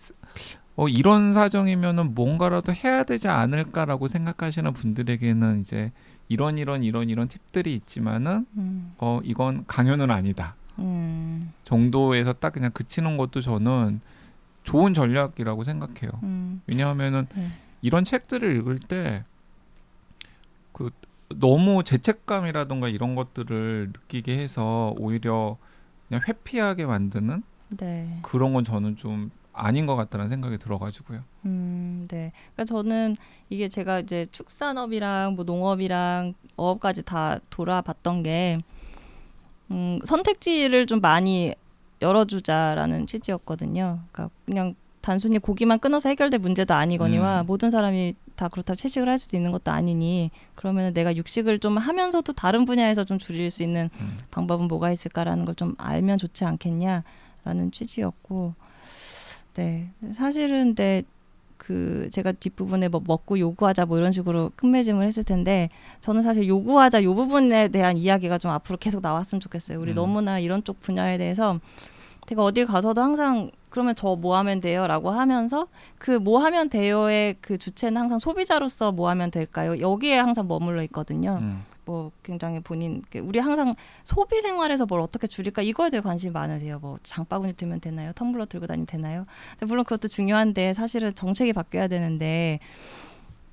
어, 0.75 0.87
이런 0.87 1.33
사정이면은 1.33 2.13
뭔가라도 2.15 2.73
해야 2.73 3.03
되지 3.03 3.27
않을까라고 3.27 4.07
생각하시는 4.07 4.73
분들에게는 4.73 5.59
이제 5.61 5.91
이런 6.27 6.57
이런 6.57 6.83
이런 6.83 7.09
이런 7.09 7.27
팁들이 7.27 7.73
있지만은 7.75 8.45
음. 8.57 8.93
어 8.97 9.21
이건 9.23 9.63
강요는 9.67 10.09
아니다 10.09 10.55
음. 10.79 11.53
정도에서 11.63 12.33
딱 12.33 12.51
그냥 12.51 12.71
그치는 12.71 13.15
것도 13.17 13.41
저는 13.41 14.01
좋은 14.63 14.93
전략이라고 14.93 15.63
생각해요. 15.63 16.11
음. 16.23 16.61
왜냐하면은 16.67 17.27
네. 17.35 17.49
이런 17.81 18.03
책들을 18.03 18.55
읽을 18.57 18.79
때 18.79 19.23
그 20.75 20.89
너무 21.29 21.83
죄책감이라던가 21.85 22.89
이런 22.89 23.15
것들을 23.15 23.93
느끼게 23.93 24.37
해서 24.37 24.93
오히려 24.97 25.57
그냥 26.09 26.21
회피하게 26.27 26.85
만드는 26.85 27.43
네. 27.77 28.19
그런 28.23 28.53
건 28.53 28.65
저는 28.65 28.97
좀 28.97 29.31
아닌 29.55 29.85
것 29.85 29.95
같다는 29.95 30.29
생각이 30.29 30.57
들어가지고요. 30.57 31.21
음, 31.45 32.07
네. 32.09 32.31
그러니까 32.53 32.65
저는 32.65 33.15
이게 33.49 33.69
제가 33.69 33.99
이제 34.01 34.27
축산업이랑 34.31 35.35
뭐 35.35 35.45
농업이랑 35.45 36.33
어업까지 36.55 37.03
다 37.03 37.39
돌아봤던 37.49 38.23
게 38.23 38.57
음, 39.71 39.99
선택지를 40.03 40.85
좀 40.85 40.99
많이 41.01 41.53
열어주자라는 42.01 43.07
취지였거든요. 43.07 43.99
그러니까 44.11 44.35
그냥 44.45 44.75
단순히 45.01 45.37
고기만 45.37 45.79
끊어서 45.79 46.09
해결될 46.09 46.39
문제도 46.39 46.73
아니거니와 46.73 47.41
음. 47.41 47.45
모든 47.45 47.69
사람이 47.69 48.13
다 48.35 48.47
그렇다고 48.47 48.75
채식을 48.75 49.07
할 49.07 49.17
수도 49.17 49.37
있는 49.37 49.51
것도 49.51 49.71
아니니 49.71 50.31
그러면 50.55 50.93
내가 50.93 51.15
육식을 51.15 51.59
좀 51.59 51.77
하면서도 51.77 52.33
다른 52.33 52.65
분야에서 52.65 53.03
좀 53.03 53.17
줄일 53.17 53.49
수 53.49 53.63
있는 53.63 53.89
음. 53.99 54.09
방법은 54.31 54.67
뭐가 54.67 54.91
있을까라는 54.91 55.45
걸 55.45 55.55
좀 55.55 55.75
알면 55.77 56.17
좋지 56.17 56.43
않겠냐라는 56.43 57.71
취지였고 57.71 58.55
네. 59.55 59.89
사실은 60.13 60.67
근데 60.75 61.03
그 61.57 62.09
제가 62.11 62.33
뒷부분에 62.33 62.89
뭐 62.89 63.01
먹고 63.05 63.39
요구하자 63.39 63.85
뭐 63.85 63.97
이런 63.97 64.11
식으로 64.11 64.51
끝맺음을 64.55 65.05
했을 65.07 65.23
텐데 65.23 65.69
저는 66.01 66.21
사실 66.21 66.47
요구하자 66.47 67.03
요 67.03 67.15
부분에 67.15 67.69
대한 67.69 67.97
이야기가 67.97 68.37
좀 68.37 68.51
앞으로 68.51 68.77
계속 68.77 69.01
나왔으면 69.01 69.39
좋겠어요. 69.39 69.79
우리 69.79 69.91
음. 69.91 69.95
너무나 69.95 70.37
이런 70.39 70.63
쪽 70.63 70.79
분야에 70.81 71.17
대해서 71.17 71.59
제가 72.27 72.43
어딜 72.43 72.65
가서도 72.65 73.01
항상 73.01 73.51
그러면 73.69 73.95
저 73.95 74.15
뭐 74.15 74.37
하면 74.37 74.59
돼요 74.61 74.87
라고 74.87 75.11
하면서 75.11 75.67
그 75.97 76.11
뭐 76.19 76.39
하면 76.39 76.69
돼요의 76.69 77.35
그 77.41 77.57
주체는 77.57 78.01
항상 78.01 78.19
소비자로서 78.19 78.91
뭐 78.91 79.09
하면 79.09 79.31
될까요? 79.31 79.79
여기에 79.79 80.17
항상 80.17 80.47
머물러 80.47 80.81
있거든요. 80.83 81.39
음. 81.41 81.63
뭐 81.85 82.11
굉장히 82.23 82.59
본인 82.59 83.03
우리 83.21 83.39
항상 83.39 83.73
소비 84.03 84.41
생활에서 84.41 84.85
뭘 84.85 84.99
어떻게 84.99 85.27
줄일까 85.27 85.61
이거에 85.61 85.89
대해 85.89 86.01
관심이 86.01 86.31
많으세요. 86.33 86.79
뭐 86.79 86.97
장바구니 87.03 87.53
들면 87.53 87.79
되나요? 87.79 88.11
텀블러 88.13 88.49
들고 88.49 88.67
다니면 88.67 88.87
되나요? 88.87 89.25
근데 89.51 89.67
물론 89.67 89.85
그것도 89.85 90.07
중요한데 90.07 90.73
사실은 90.73 91.13
정책이 91.13 91.53
바뀌어야 91.53 91.87
되는데 91.87 92.59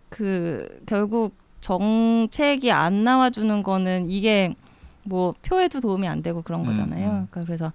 그 0.08 0.82
결국 0.86 1.36
정책이 1.60 2.72
안 2.72 3.04
나와주는 3.04 3.62
거는 3.62 4.10
이게 4.10 4.54
뭐 5.04 5.34
표에도 5.42 5.80
도움이 5.80 6.08
안 6.08 6.22
되고 6.22 6.42
그런 6.42 6.62
음, 6.62 6.66
거잖아요. 6.66 7.06
음. 7.06 7.28
그러니까 7.30 7.44
그래서 7.44 7.72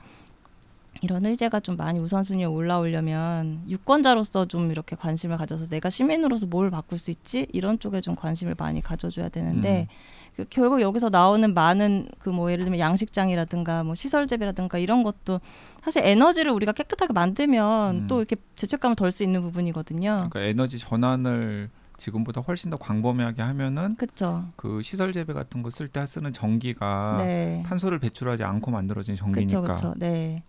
이런 1.02 1.26
의제가 1.26 1.60
좀 1.60 1.78
많이 1.78 2.00
우선순위에 2.00 2.46
올라오려면 2.46 3.62
유권자로서 3.68 4.46
좀 4.48 4.72
이렇게 4.72 4.96
관심을 4.96 5.38
가져서 5.38 5.68
내가 5.68 5.90
시민으로서 5.90 6.48
뭘 6.48 6.70
바꿀 6.72 6.98
수 7.00 7.12
있지 7.12 7.48
이런 7.52 7.80
쪽에 7.80 8.02
좀 8.02 8.16
관심을 8.16 8.56
많이 8.58 8.82
가져줘야 8.82 9.30
되는데 9.30 9.88
그 10.36 10.46
결국 10.50 10.82
여기서 10.82 11.10
나오는 11.10 11.54
많은 11.54 12.08
그 12.20 12.30
뭐 12.30 12.52
예를 12.52 12.66
들면 12.66 12.80
양식장이라든가 12.80 13.84
뭐 13.84 13.96
시설 13.96 14.28
재배라든가 14.28 14.78
이런 14.78 15.02
것도 15.04 15.40
사실 15.82 16.04
에너지를 16.06 16.52
우리가 16.52 16.72
깨끗하게 16.74 17.14
만들면 17.14 17.96
음. 17.96 18.08
또 18.08 18.20
이렇게 18.20 18.36
죄책감을 18.56 18.96
덜 18.96 19.12
수 19.12 19.24
있는 19.24 19.42
부분이거든요. 19.42 20.28
그러니까 20.30 20.42
에너지 20.42 20.78
전환을 20.78 21.70
지금보다 21.98 22.42
훨씬 22.42 22.70
더 22.70 22.78
광범위하게 22.78 23.42
하면은 23.42 23.96
그렇죠. 23.96 24.46
그 24.56 24.82
시설 24.84 25.14
재배 25.14 25.34
같은 25.34 25.64
거 25.64 25.70
쓸 25.72 25.88
때 25.88 26.06
쓰는 26.06 26.32
전기가 26.32 27.16
네. 27.26 27.64
탄소를 27.66 27.98
배출하지 28.00 28.44
않고 28.44 28.70
만들어진 28.70 29.16
전기니까. 29.16 29.62
그렇죠. 29.62 29.94
네. 29.98 30.44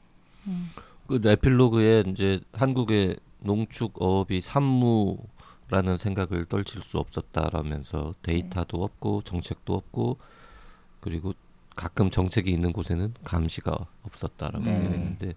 음. 0.48 0.70
그 1.06 1.20
에필로그에 1.24 2.04
이제 2.08 2.40
한국의 2.52 3.16
농축 3.40 4.02
어업이 4.02 4.40
산무라는 4.40 5.96
생각을 5.98 6.44
떨칠 6.46 6.82
수 6.82 6.98
없었다라면서 6.98 8.14
데이터도 8.22 8.82
없고 8.82 9.22
정책도 9.22 9.74
없고 9.74 10.18
그리고 11.00 11.32
가끔 11.76 12.10
정책이 12.10 12.50
있는 12.50 12.72
곳에는 12.72 13.14
감시가 13.24 13.86
없었다라고 14.02 14.64
네. 14.64 14.78
되어 14.78 14.94
있는데 14.94 15.34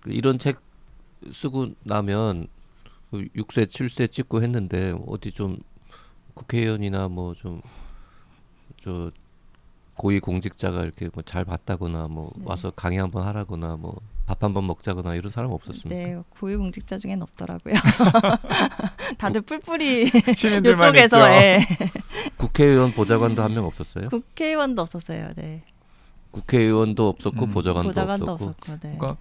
그 0.00 0.12
이런 0.12 0.38
책 0.38 0.60
쓰고 1.32 1.72
나면 1.82 2.46
그 3.10 3.28
6세, 3.36 3.66
7세 3.66 4.10
찍고 4.10 4.42
했는데 4.42 4.94
어디 5.06 5.32
좀 5.32 5.58
국회의원이나 6.34 7.08
뭐 7.08 7.34
좀 7.34 7.60
저 8.82 9.10
고위 9.96 10.20
공직자가 10.20 10.82
이렇게 10.82 11.08
뭐 11.12 11.22
잘 11.24 11.44
봤다거나 11.44 12.08
뭐 12.08 12.32
네. 12.36 12.42
와서 12.46 12.70
강의 12.74 12.98
한번 12.98 13.24
하라거나 13.26 13.76
뭐 13.76 13.96
밥 14.24 14.42
한번 14.44 14.66
먹자거나 14.68 15.16
이런 15.16 15.30
사람 15.30 15.50
없었습니까? 15.50 15.88
네, 15.94 16.16
고위 16.30 16.54
공직자 16.56 16.96
중엔 16.96 17.20
없더라고요. 17.22 17.74
다들 19.18 19.40
뿔뿔이 19.42 20.06
시민들만 20.34 20.94
이쪽에서 20.94 21.18
있죠. 21.18 21.34
예. 21.34 21.66
국회의원 22.38 22.92
보좌관도 22.92 23.42
한 23.42 23.52
명 23.52 23.66
없었어요? 23.66 24.08
국회의원도 24.08 24.80
없었어요. 24.82 25.32
네. 25.36 25.62
국회의원도 26.30 27.08
없었고 27.08 27.44
음. 27.46 27.50
보좌관도, 27.50 27.88
보좌관도 27.88 28.32
없었고 28.32 28.50
없었고. 28.50 28.72
네. 28.88 28.96
그러니까 28.98 29.16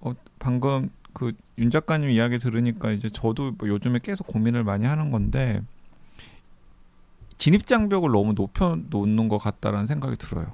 어, 0.00 0.14
방금 0.38 0.90
그 1.12 1.32
윤 1.58 1.70
작가님 1.70 2.10
이야기 2.10 2.38
들으니까 2.38 2.90
이제 2.92 3.08
저도 3.08 3.52
뭐 3.58 3.68
요즘에 3.68 4.00
계속 4.02 4.26
고민을 4.26 4.62
많이 4.64 4.84
하는 4.84 5.10
건데 5.10 5.62
진입 7.38 7.66
장벽을 7.66 8.10
너무 8.10 8.34
높여 8.34 8.78
놓는 8.90 9.28
것 9.28 9.38
같다라는 9.38 9.86
생각이 9.86 10.16
들어요. 10.16 10.46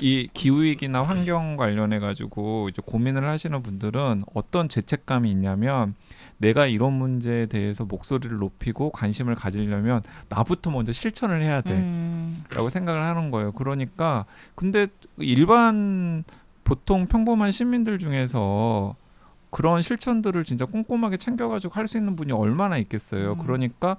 이 0.00 0.28
기후 0.34 0.62
위기나 0.62 1.02
환경 1.04 1.56
관련해 1.56 2.00
가지고 2.00 2.68
이제 2.68 2.82
고민을 2.84 3.28
하시는 3.28 3.62
분들은 3.62 4.22
어떤 4.34 4.68
죄책감이 4.68 5.30
있냐면 5.30 5.94
내가 6.38 6.66
이런 6.66 6.94
문제에 6.94 7.46
대해서 7.46 7.84
목소리를 7.84 8.36
높이고 8.36 8.90
관심을 8.90 9.36
가지려면 9.36 10.02
나부터 10.28 10.70
먼저 10.72 10.90
실천을 10.90 11.42
해야 11.42 11.60
돼. 11.60 11.74
음, 11.74 12.42
라고 12.50 12.68
생각을 12.70 13.02
하는 13.04 13.30
거예요. 13.30 13.52
그러니까 13.52 14.24
근데 14.56 14.88
일반 15.18 16.24
보통 16.64 17.06
평범한 17.06 17.52
시민들 17.52 17.98
중에서 17.98 18.96
그런 19.50 19.80
실천들을 19.82 20.42
진짜 20.42 20.64
꼼꼼하게 20.64 21.16
챙겨가지고 21.18 21.74
할 21.74 21.86
수 21.86 21.96
있는 21.98 22.16
분이 22.16 22.32
얼마나 22.32 22.78
있겠어요. 22.78 23.34
음. 23.34 23.38
그러니까 23.38 23.96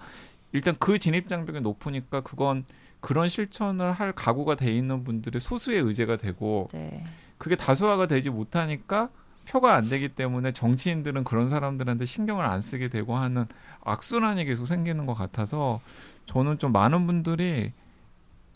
일단 0.56 0.74
그 0.80 1.00
진입 1.00 1.28
장벽이 1.28 1.60
높으니까 1.60 2.22
그건 2.22 2.64
그런 3.02 3.28
실천을 3.28 3.92
할 3.92 4.14
각오가 4.14 4.56
돼 4.56 4.72
있는 4.72 5.04
분들의 5.04 5.42
소수의 5.42 5.82
의제가 5.82 6.16
되고 6.16 6.70
네. 6.74 7.04
그게 7.38 7.56
다수화가 7.58 8.08
되지 8.08 8.30
못하니까 8.30 9.10
표가 9.50 9.76
안 9.76 9.90
되기 9.90 10.08
때문에 10.08 10.54
정치인들은 10.54 11.26
그런 11.26 11.50
사람들한테 11.50 12.06
신경을 12.06 12.46
안 12.46 12.62
쓰게 12.62 12.88
되고 12.88 13.18
하는 13.18 13.46
악순환이 13.84 14.46
계속 14.46 14.66
생기는 14.66 15.06
것 15.06 15.14
같아서 15.14 15.82
저는 16.26 16.58
좀 16.58 16.72
많은 16.72 17.06
분들이 17.06 17.74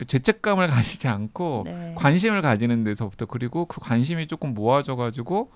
죄책감을 0.04 0.68
가지지 0.72 1.06
않고 1.06 1.64
네. 1.66 1.94
관심을 1.98 2.40
가지는 2.40 2.82
데서부터 2.82 3.26
그리고 3.26 3.66
그 3.66 3.78
관심이 3.80 4.26
조금 4.26 4.54
모아져 4.54 4.96
가지고 4.96 5.52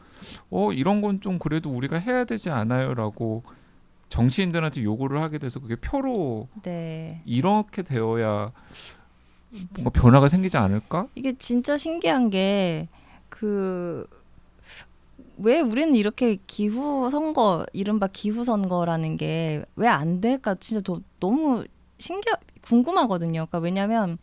어 0.51 0.73
이런 0.73 1.01
건 1.01 1.21
좀 1.23 1.39
그래도 1.39 1.71
우리가 1.71 1.99
해야 1.99 2.25
되지 2.25 2.51
않아요라고 2.51 3.43
정치인들한테 4.09 4.83
요구를 4.83 5.21
하게 5.23 5.39
돼서 5.39 5.61
그게 5.61 5.77
표로 5.77 6.49
네. 6.63 7.21
이렇게 7.25 7.83
되어야 7.83 8.53
뭔가 9.75 9.91
변화가 9.91 10.29
생기지 10.29 10.57
않을까? 10.57 11.09
이게 11.15 11.33
진짜 11.39 11.77
신기한 11.77 12.31
게 12.31 12.89
그 13.29 14.07
왜 15.37 15.61
우리는 15.61 15.97
이렇게 15.97 16.39
기후 16.47 17.11
선거 17.11 17.67
이른바 17.73 18.07
기후 18.07 18.45
선거라는 18.45 19.17
게 19.17 19.65
왜 19.77 19.89
안 19.89 20.21
될까 20.21 20.55
진짜 20.61 20.81
도, 20.81 21.01
너무 21.19 21.65
신기 21.99 22.29
궁금하거든요. 22.63 23.47
그러니까 23.47 23.59
왜냐하면 23.59 24.19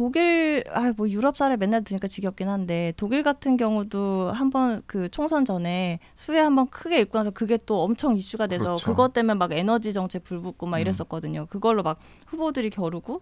독일 0.00 0.64
아 0.70 0.94
뭐 0.96 1.10
유럽 1.10 1.36
사례 1.36 1.58
맨날 1.58 1.84
드니까 1.84 2.08
지겹긴 2.08 2.48
한데 2.48 2.94
독일 2.96 3.22
같은 3.22 3.58
경우도 3.58 4.32
한번 4.32 4.80
그 4.86 5.10
총선 5.10 5.44
전에 5.44 5.98
수해 6.14 6.40
한번 6.40 6.68
크게 6.68 7.00
입고 7.00 7.18
나서 7.18 7.30
그게 7.30 7.58
또 7.66 7.82
엄청 7.82 8.16
이슈가 8.16 8.46
돼서 8.46 8.64
그렇죠. 8.64 8.86
그것 8.86 9.12
때문에 9.12 9.34
막 9.34 9.52
에너지 9.52 9.92
정책 9.92 10.24
불붙고 10.24 10.66
막 10.66 10.78
음. 10.78 10.80
이랬었거든요. 10.80 11.44
그걸로 11.50 11.82
막 11.82 11.98
후보들이 12.28 12.70
겨루고 12.70 13.20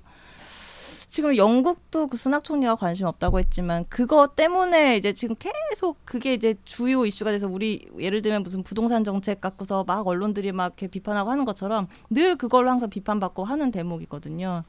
지금 1.09 1.37
영국도 1.37 2.07
그 2.07 2.17
수낙 2.17 2.45
총리가 2.45 2.77
관심 2.77 3.07
없다고 3.07 3.41
했지만 3.41 3.85
그거 3.89 4.29
때문에 4.29 4.97
이제 4.97 5.13
지금 5.13 5.35
계속 5.37 5.99
그게 6.05 6.33
이제 6.33 6.55
주요 6.65 7.05
이슈가 7.05 7.33
돼서 7.33 7.49
우리 7.49 7.89
예를 7.99 8.23
들면 8.23 8.45
무슨 8.45 8.63
부동산 8.63 9.03
정책 9.03 9.41
갖고서 9.41 9.83
막 9.83 10.07
언론들이 10.07 10.53
막 10.53 10.67
이렇게 10.67 10.87
비판하고 10.87 11.31
하는 11.31 11.45
것처럼 11.45 11.89
늘 12.09 12.37
그걸로 12.37 12.71
항상 12.71 12.89
비판받고 12.89 13.43
하는 13.43 13.73
대목이거든요. 13.73 14.63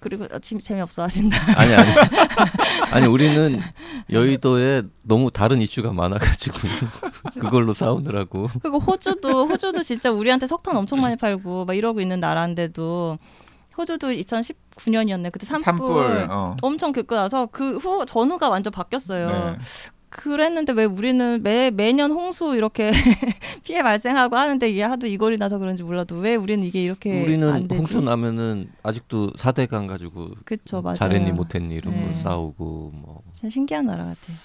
그리고 0.00 0.24
어, 0.30 0.38
지- 0.38 0.58
재미없어 0.58 1.02
하신다. 1.04 1.36
아니 1.60 1.74
아니 1.74 1.90
아니 2.92 3.06
우리는 3.06 3.60
여의도에 4.10 4.82
너무 5.02 5.30
다른 5.30 5.60
이슈가 5.60 5.92
많아가지고 5.92 6.58
그걸로 7.40 7.72
싸우느라고 7.74 8.48
그리고 8.62 8.78
호주도 8.78 9.46
호주도 9.46 9.82
진짜 9.82 10.10
우리한테 10.10 10.46
석탄 10.46 10.76
엄청 10.76 11.00
많이 11.00 11.16
팔고 11.16 11.64
막 11.64 11.74
이러고 11.74 12.00
있는 12.00 12.20
나라인데도 12.20 13.18
호주도 13.76 14.08
2019년이었네. 14.08 15.30
그때 15.32 15.44
산불, 15.46 15.64
산불. 15.64 16.26
어. 16.30 16.56
엄청 16.62 16.92
겪고 16.92 17.14
나서 17.14 17.46
그 17.46 17.76
후 17.76 18.06
전후가 18.06 18.48
완전 18.48 18.70
바뀌었어요. 18.72 19.28
네. 19.28 19.58
그랬는데 20.16 20.72
왜 20.72 20.84
우리는 20.84 21.42
매 21.42 21.70
매년 21.70 22.10
홍수 22.10 22.56
이렇게 22.56 22.90
피해 23.64 23.82
발생하고 23.82 24.34
하는데 24.36 24.68
이게 24.68 24.82
하도 24.82 25.06
이골이 25.06 25.36
나서 25.36 25.58
그런지 25.58 25.82
몰라도 25.82 26.16
왜 26.16 26.34
우리는 26.36 26.64
이게 26.64 26.82
이렇게 26.82 27.12
안 27.18 27.22
우리는 27.24 27.68
되지? 27.68 27.74
홍수 27.76 28.00
나면은 28.00 28.70
아직도 28.82 29.32
사대강 29.36 29.86
가지고 29.86 30.30
그쵸 30.46 30.80
맞아요. 30.80 30.96
잘했니 30.96 31.32
못했니 31.32 31.74
이런 31.74 31.94
네. 31.94 32.12
거 32.12 32.18
싸우고 32.20 32.92
뭐 32.94 33.22
진짜 33.34 33.50
신기한 33.50 33.84
나라 33.86 34.04
같아요. 34.04 34.36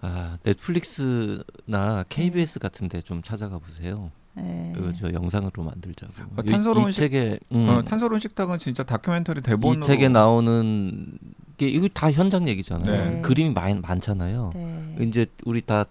아, 0.00 0.38
넷플릭스나 0.44 2.04
KBS 2.08 2.58
같은데 2.60 3.00
좀 3.00 3.22
찾아가 3.22 3.58
보세요. 3.58 4.10
네. 4.34 4.72
이거 4.76 4.92
저 4.96 5.12
영상으로 5.12 5.64
만들자고. 5.64 6.12
어, 6.36 6.42
이- 6.44 6.50
탄소로운 6.50 6.90
이, 6.90 6.92
식- 6.92 7.00
책에 7.00 7.40
음, 7.52 7.68
어, 7.68 7.82
탄소로운 7.82 8.20
식탁은 8.20 8.58
진짜 8.58 8.84
다큐멘터리 8.84 9.40
대본으로 9.42 9.80
이 9.82 9.86
책에 9.86 10.08
나오는 10.08 11.18
게 11.58 11.68
이거 11.68 11.86
다 11.88 12.10
현장 12.10 12.48
얘기잖아요. 12.48 13.10
네. 13.16 13.20
그림이 13.20 13.50
많, 13.52 13.80
많잖아요. 13.82 14.50
네. 14.54 14.96
이제 15.06 15.26
우리 15.44 15.60
다 15.60 15.84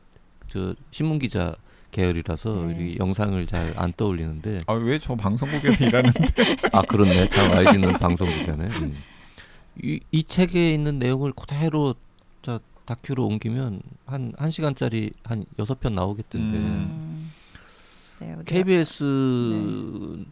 저 0.49 0.73
신문 0.91 1.19
기자 1.19 1.53
계열이라서 1.91 2.67
네. 2.67 2.77
이 2.93 2.97
영상을 2.97 3.45
잘 3.47 3.73
안 3.75 3.91
떠올리는데 3.97 4.63
아 4.65 4.73
왜 4.75 4.97
저 4.99 5.13
방송국에서 5.15 5.83
일하는데 5.83 6.23
아 6.71 6.81
그렇네 6.83 7.27
참 7.27 7.51
YG는 7.51 7.93
방송 7.99 8.25
기자네. 8.29 8.63
음. 8.65 8.95
이, 9.83 9.99
이 10.09 10.23
책에 10.23 10.73
있는 10.73 10.99
내용을 10.99 11.33
그대로 11.33 11.95
저 12.41 12.61
다큐로 12.85 13.25
옮기면 13.27 13.81
한 14.05 14.33
한 14.37 14.49
시간짜리 14.49 15.11
한 15.25 15.43
여섯 15.59 15.79
편 15.81 15.93
나오겠던데. 15.95 16.57
음. 16.57 16.63
음. 16.63 17.31
네, 18.19 18.33
어디가- 18.35 18.45
KBS나 18.45 20.25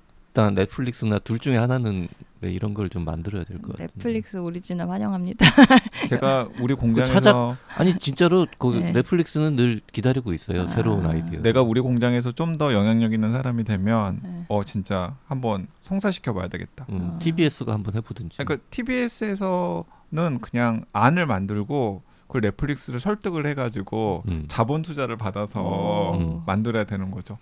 넷플릭스나 0.54 1.20
둘 1.20 1.40
중에 1.40 1.58
하나는 1.58 2.08
네, 2.42 2.52
이런 2.52 2.74
걸 2.74 2.90
좀 2.90 3.06
만들어야 3.06 3.44
될 3.44 3.60
것 3.62 3.72
같아요. 3.72 3.88
넷플릭스 3.96 4.38
오리지널 4.38 4.90
환영합니다. 4.90 5.46
제가 6.10 6.50
우리 6.60 6.74
공장에서 6.76 7.14
찾아- 7.14 7.58
아니 7.78 7.98
진짜로 7.98 8.46
거기 8.60 8.80
네. 8.82 8.92
넷플릭스는 8.92 9.56
늘 9.56 9.80
기다리고 9.92 10.34
있어요. 10.34 10.64
아. 10.64 10.68
새로운 10.68 11.06
아이디어. 11.06 11.42
내가 11.42 11.62
우리 11.62 11.82
공장에서 11.82 12.32
좀 12.32 12.58
더 12.58 12.74
영향력 12.74 13.12
있는 13.14 13.32
사람이 13.34 13.64
되면 13.66 14.20
네. 14.24 14.46
어 14.50 14.64
진짜 14.64 15.16
한번 15.28 15.68
성사시켜 15.82 16.34
봐야 16.34 16.48
되겠다. 16.48 16.86
음, 16.90 17.14
아. 17.16 17.20
TBS가 17.20 17.74
한번 17.74 17.96
해 17.96 18.02
보든지. 18.02 18.38
그러니까 18.38 18.64
TBS에서는 18.70 20.40
그냥 20.42 20.86
안을 20.94 21.26
만들고 21.26 22.04
그걸 22.28 22.42
넷플릭스를 22.42 23.00
설득을 23.00 23.46
해 23.46 23.54
가지고 23.54 24.24
음. 24.30 24.46
자본 24.48 24.82
투자를 24.84 25.18
받아서 25.18 26.14
음. 26.18 26.42
만들어야 26.46 26.84
되는 26.86 27.12
거죠. 27.12 27.38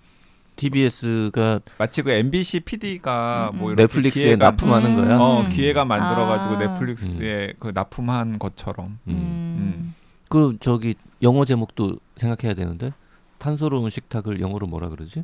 TBS가 0.55 1.59
마치 1.77 2.01
그 2.01 2.11
MBC 2.11 2.61
PD가 2.61 3.51
음, 3.53 3.57
뭐 3.57 3.69
음. 3.69 3.73
이렇게 3.73 3.83
넷플릭스에 3.83 4.23
기획안, 4.23 4.39
납품하는 4.39 4.95
거야. 4.95 5.17
어 5.19 5.41
음. 5.41 5.49
기획안 5.49 5.87
만들어가지고 5.87 6.55
아. 6.55 6.59
넷플릭스에 6.59 7.53
그 7.59 7.71
납품한 7.73 8.39
것처럼. 8.39 8.99
음. 9.07 9.13
음. 9.13 9.95
그 10.29 10.57
저기 10.59 10.95
영어 11.21 11.45
제목도 11.45 11.97
생각해야 12.17 12.55
되는데 12.55 12.91
탄소로운 13.37 13.89
식탁을 13.89 14.39
영어로 14.41 14.67
뭐라 14.67 14.89
그러지? 14.89 15.23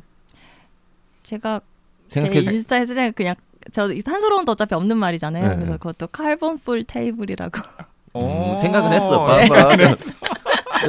제가 1.22 1.60
제 2.08 2.20
생각해 2.20 2.40
인스타에서 2.52 2.94
그냥 2.94 3.12
그냥 3.12 3.34
저 3.72 3.92
탄소로운 4.02 4.44
도 4.44 4.52
어차피 4.52 4.74
없는 4.74 4.96
말이잖아요. 4.96 5.48
네. 5.48 5.54
그래서 5.54 5.72
그것도 5.72 6.08
carbonful 6.08 6.84
table이라고. 6.84 7.60
어. 8.14 8.54
음, 8.54 8.60
생각은 8.60 8.92
했어. 8.92 9.36
네. 9.36 9.48
봐봐. 9.48 9.96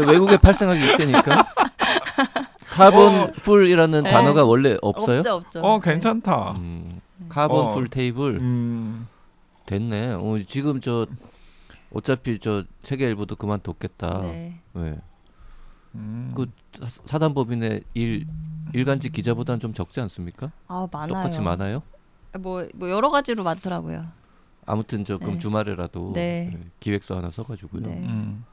외국에 0.11 0.37
발생하기 0.37 0.93
있다니까. 0.93 1.45
carbonful이라는 2.71 4.03
네. 4.03 4.09
단어가 4.09 4.45
원래 4.45 4.77
없어요? 4.81 5.17
없죠, 5.19 5.33
없죠. 5.35 5.59
어 5.61 5.79
괜찮다. 5.79 6.51
음, 6.57 7.01
카본 7.29 7.65
어. 7.67 7.71
ful 7.71 7.89
table 7.89 8.37
음. 8.41 9.07
됐네. 9.65 10.13
어, 10.13 10.37
지금 10.47 10.79
저 10.81 11.05
어차피 11.93 12.39
저 12.39 12.63
세계 12.83 13.07
일보도 13.07 13.35
그만뒀겠다. 13.35 14.21
네. 14.21 14.59
네. 14.73 14.97
음. 15.95 16.31
그 16.35 16.47
사- 16.73 17.01
사단법인의 17.05 17.83
일 17.93 18.25
일간지 18.73 19.09
기자보다는 19.09 19.59
좀 19.59 19.73
적지 19.73 19.99
않습니까? 20.01 20.51
아 20.67 20.87
많아요. 20.91 21.07
똑같이 21.09 21.41
많아요? 21.41 21.83
뭐, 22.39 22.65
뭐 22.75 22.89
여러 22.89 23.09
가지로 23.09 23.43
많더라고요. 23.43 24.05
아무튼 24.65 25.03
저 25.03 25.17
그럼 25.17 25.33
네. 25.33 25.39
주말에라도 25.39 26.13
네. 26.13 26.49
네, 26.53 26.59
기획서 26.79 27.17
하나 27.17 27.29
써가지고요. 27.29 27.81
네. 27.81 27.93
음. 28.09 28.45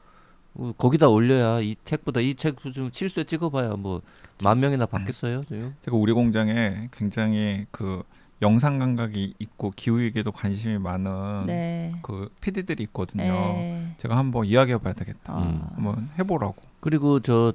어, 0.55 0.71
거기다 0.77 1.07
올려야 1.09 1.59
이 1.61 1.75
책보다 1.83 2.19
이 2.21 2.35
책 2.35 2.55
좀 2.73 2.91
칠수에 2.91 3.23
찍어봐야 3.25 3.75
뭐 3.75 4.01
만 4.41 4.57
명이나 4.61 4.85
받겠어요, 4.85 5.41
지금? 5.41 5.75
제가 5.81 5.97
우리 5.97 6.13
공장에 6.13 6.87
굉장히 6.93 7.65
그 7.71 8.03
영상 8.41 8.79
감각이 8.79 9.33
있고 9.37 9.71
기후위기에도 9.75 10.31
관심이 10.31 10.77
많은 10.77 11.43
네. 11.45 11.93
그 12.01 12.29
PD들이 12.39 12.83
있거든요. 12.83 13.23
네. 13.23 13.93
제가 13.97 14.15
한번 14.15 14.45
이야기해봐야 14.45 14.93
되겠다. 14.93 15.33
아. 15.33 15.41
음. 15.43 15.61
한번 15.75 16.09
해보라고. 16.17 16.55
그리고 16.79 17.19
저 17.19 17.51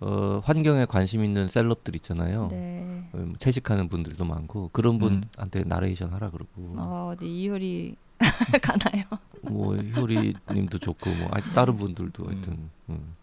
어, 0.00 0.40
환경에 0.42 0.86
관심 0.86 1.22
있는 1.22 1.46
셀럽들 1.46 1.94
있잖아요. 1.94 2.48
네. 2.50 3.04
어, 3.12 3.32
채식하는 3.38 3.88
분들도 3.88 4.24
많고 4.24 4.70
그런 4.72 4.96
음. 4.96 5.22
분한테 5.36 5.62
나레이션 5.66 6.12
하라 6.12 6.30
그러고 6.30 6.50
어, 6.78 7.14
네, 7.20 7.26
이효리 7.28 7.94
가나요? 8.62 9.04
뭐 9.42 9.76
효리님도 9.76 10.78
좋고 10.78 11.10
뭐 11.14 11.28
아, 11.32 11.40
다른 11.54 11.76
분들도 11.76 12.24
음. 12.24 12.28
하여튼 12.28 12.70
음. 12.90 13.14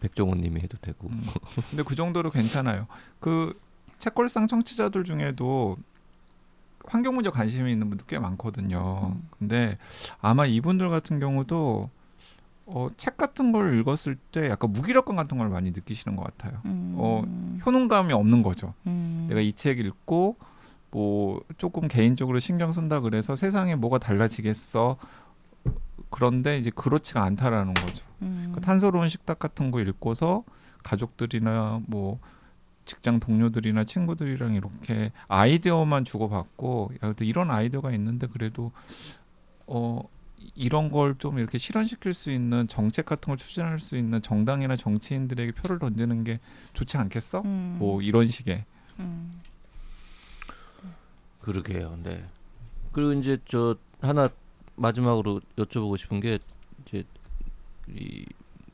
백종원님이 0.00 0.60
해도 0.60 0.76
되고 0.80 1.08
음. 1.08 1.22
근데 1.70 1.82
그 1.82 1.94
정도로 1.94 2.30
괜찮아요. 2.30 2.86
그 3.20 3.58
책걸상 3.98 4.46
청취자들 4.46 5.04
중에도 5.04 5.76
환경 6.84 7.14
문제 7.14 7.30
관심이 7.30 7.72
있는 7.72 7.88
분들 7.88 8.06
꽤 8.06 8.18
많거든요. 8.18 9.12
음. 9.14 9.28
근데 9.38 9.78
아마 10.20 10.46
이분들 10.46 10.90
같은 10.90 11.18
경우도 11.18 11.90
어, 12.68 12.88
책 12.96 13.16
같은 13.16 13.52
걸 13.52 13.78
읽었을 13.78 14.16
때 14.32 14.50
약간 14.50 14.72
무기력감 14.72 15.16
같은 15.16 15.38
걸 15.38 15.48
많이 15.48 15.70
느끼시는 15.70 16.16
것 16.16 16.24
같아요. 16.24 16.60
음. 16.66 16.94
어, 16.98 17.22
효능감이 17.64 18.12
없는 18.12 18.42
거죠. 18.42 18.74
음. 18.86 19.26
내가 19.28 19.40
이 19.40 19.52
책 19.52 19.78
읽고 19.78 20.36
뭐 20.96 21.42
조금 21.58 21.88
개인적으로 21.88 22.38
신경 22.38 22.72
쓴다 22.72 23.00
그래서 23.00 23.36
세상에 23.36 23.74
뭐가 23.74 23.98
달라지겠어. 23.98 24.96
그런데 26.08 26.56
이제 26.58 26.70
그렇지가 26.74 27.22
않다라는 27.22 27.74
거죠. 27.74 28.06
음. 28.22 28.50
그 28.54 28.62
탄소로운 28.62 29.10
식탁 29.10 29.38
같은 29.38 29.70
거 29.70 29.82
읽고서 29.82 30.42
가족들이나 30.84 31.82
뭐 31.86 32.18
직장 32.86 33.20
동료들이나 33.20 33.84
친구들이랑 33.84 34.54
이렇게 34.54 35.12
아이디어만 35.28 36.06
주고받고 36.06 36.92
야, 36.94 36.98
근데 37.08 37.26
이런 37.26 37.50
아이디어가 37.50 37.90
있는데 37.92 38.26
그래도 38.26 38.72
어 39.66 40.00
이런 40.54 40.90
걸 40.90 41.16
좀 41.18 41.38
이렇게 41.38 41.58
실현시킬 41.58 42.14
수 42.14 42.30
있는 42.30 42.68
정책 42.68 43.04
같은 43.04 43.32
걸 43.32 43.36
추진할 43.36 43.80
수 43.80 43.98
있는 43.98 44.22
정당이나 44.22 44.76
정치인들에게 44.76 45.52
표를 45.52 45.78
던지는 45.78 46.24
게 46.24 46.40
좋지 46.72 46.96
않겠어? 46.96 47.42
음. 47.44 47.76
뭐 47.78 48.00
이런 48.00 48.26
식의 48.26 48.64
음. 49.00 49.30
그러게요. 51.46 51.98
네. 52.02 52.24
그리고 52.92 53.12
이제 53.12 53.38
저 53.46 53.76
하나 54.00 54.28
마지막으로 54.76 55.40
여쭤보고 55.56 55.96
싶은 55.96 56.20
게 56.20 56.38
이제 56.86 57.04
이 57.88 58.26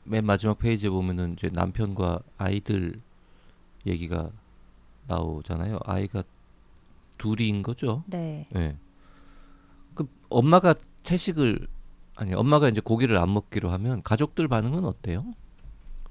맨 0.05 0.25
마지막 0.25 0.59
페이지에 0.59 0.89
보면은 0.89 1.33
이제 1.33 1.49
남편과 1.53 2.19
아이들 2.37 2.99
얘기가 3.85 4.29
나오잖아요. 5.07 5.79
아이가 5.85 6.23
둘인 7.17 7.63
거죠. 7.63 8.03
네. 8.07 8.47
예. 8.55 8.75
그 9.95 10.05
엄마가 10.29 10.75
채식을 11.03 11.67
아니 12.15 12.33
엄마가 12.33 12.67
이제 12.69 12.81
고기를 12.81 13.17
안 13.17 13.33
먹기로 13.33 13.71
하면 13.71 14.01
가족들 14.03 14.47
반응은 14.47 14.83
어때요? 14.85 15.33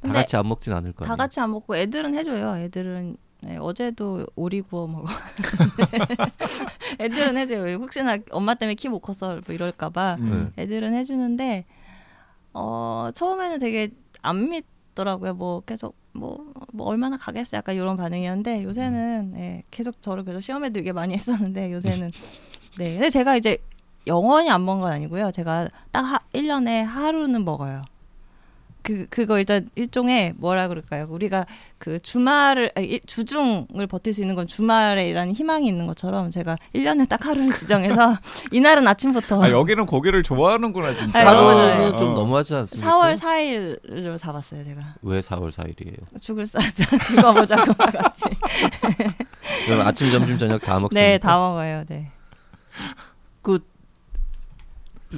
다 0.01 0.13
같이 0.13 0.37
안 0.37 0.49
먹진 0.49 0.73
않을 0.73 0.93
거 0.93 1.05
아니에요. 1.05 1.09
다 1.09 1.23
같이 1.23 1.39
안 1.41 1.51
먹고 1.51 1.77
애들은 1.77 2.15
해줘요. 2.15 2.57
애들은 2.57 3.17
네, 3.43 3.57
어제도 3.57 4.25
오리 4.37 4.61
구워 4.61 4.87
먹어. 4.87 5.07
애들은 7.01 7.37
해줘요. 7.37 7.77
혹시나 7.77 8.17
엄마 8.31 8.55
때문에 8.55 8.75
키못 8.75 9.03
컸어 9.03 9.41
뭐 9.45 9.55
이럴까봐 9.55 10.17
음. 10.21 10.53
애들은 10.57 10.95
해주는데 10.95 11.65
어 12.55 13.11
처음에는 13.13 13.59
되게 13.59 13.91
안 14.23 14.49
믿더라고요. 14.49 15.35
뭐 15.35 15.61
계속 15.63 15.97
뭐, 16.13 16.53
뭐 16.73 16.87
얼마나 16.87 17.17
가겠어 17.17 17.57
약간 17.57 17.75
이런 17.75 17.97
반응이었는데 17.97 18.63
요새는 18.63 19.35
예, 19.37 19.63
계속 19.71 20.01
저를 20.01 20.25
계속 20.25 20.41
시험에 20.41 20.71
들게 20.71 20.93
많이 20.93 21.15
했었는데 21.15 21.73
요새는 21.73 22.11
네. 22.79 22.95
근데 22.95 23.11
제가 23.11 23.37
이제 23.37 23.59
영원히 24.07 24.51
안 24.51 24.65
먹은 24.65 24.83
건 24.83 24.93
아니고요. 24.93 25.33
제가 25.33 25.69
딱 25.91 26.03
하, 26.03 26.19
1년에 26.33 26.83
하루는 26.83 27.45
먹어요. 27.45 27.83
그 28.83 29.07
그거 29.11 29.39
일단 29.39 29.69
일종의 29.77 30.35
뭐라 30.37 30.67
그럴까요? 30.69 31.07
우리가 31.09 31.47
그 31.79 32.01
주말을 32.01 32.73
아니, 32.75 32.87
일- 32.89 33.01
주중을 33.07 33.87
버틸 33.89 34.13
수 34.13 34.21
있는 34.21 34.35
건 34.35 34.47
주말에라는 34.47 35.33
희망이 35.35 35.67
있는 35.69 35.87
것처럼 35.87 36.31
제가 36.31 36.57
1년에 36.75 37.09
딱 37.09 37.25
하루를 37.25 37.53
지정해서 37.55 38.17
이날은 38.51 38.87
아침부터 38.89 39.43
아 39.43 39.51
여기는 39.51 39.87
고기를 39.87 40.23
좋아하는구나 40.25 40.93
진짜. 40.95 41.25
맞아요. 41.25 41.39
하루는 41.49 41.97
좀 41.99 42.11
어. 42.11 42.15
너무하지 42.15 42.55
않습니까? 42.57 42.91
4월 42.91 43.17
4일로 43.19 44.19
잡았어요, 44.19 44.65
제가. 44.65 44.81
왜 45.03 45.21
4월 45.21 45.51
4일이에요? 45.53 46.21
죽을 46.21 46.47
싸자 46.47 46.85
죽어보자고 47.07 47.73
같이. 47.75 48.25
그럼 49.67 49.87
아침, 49.87 50.11
점심, 50.11 50.39
저녁 50.39 50.61
다 50.61 50.79
먹습니까? 50.81 50.95
네, 51.07 51.19
다 51.19 51.39
먹어요. 51.39 51.85
네. 51.89 52.11
그 53.43 53.59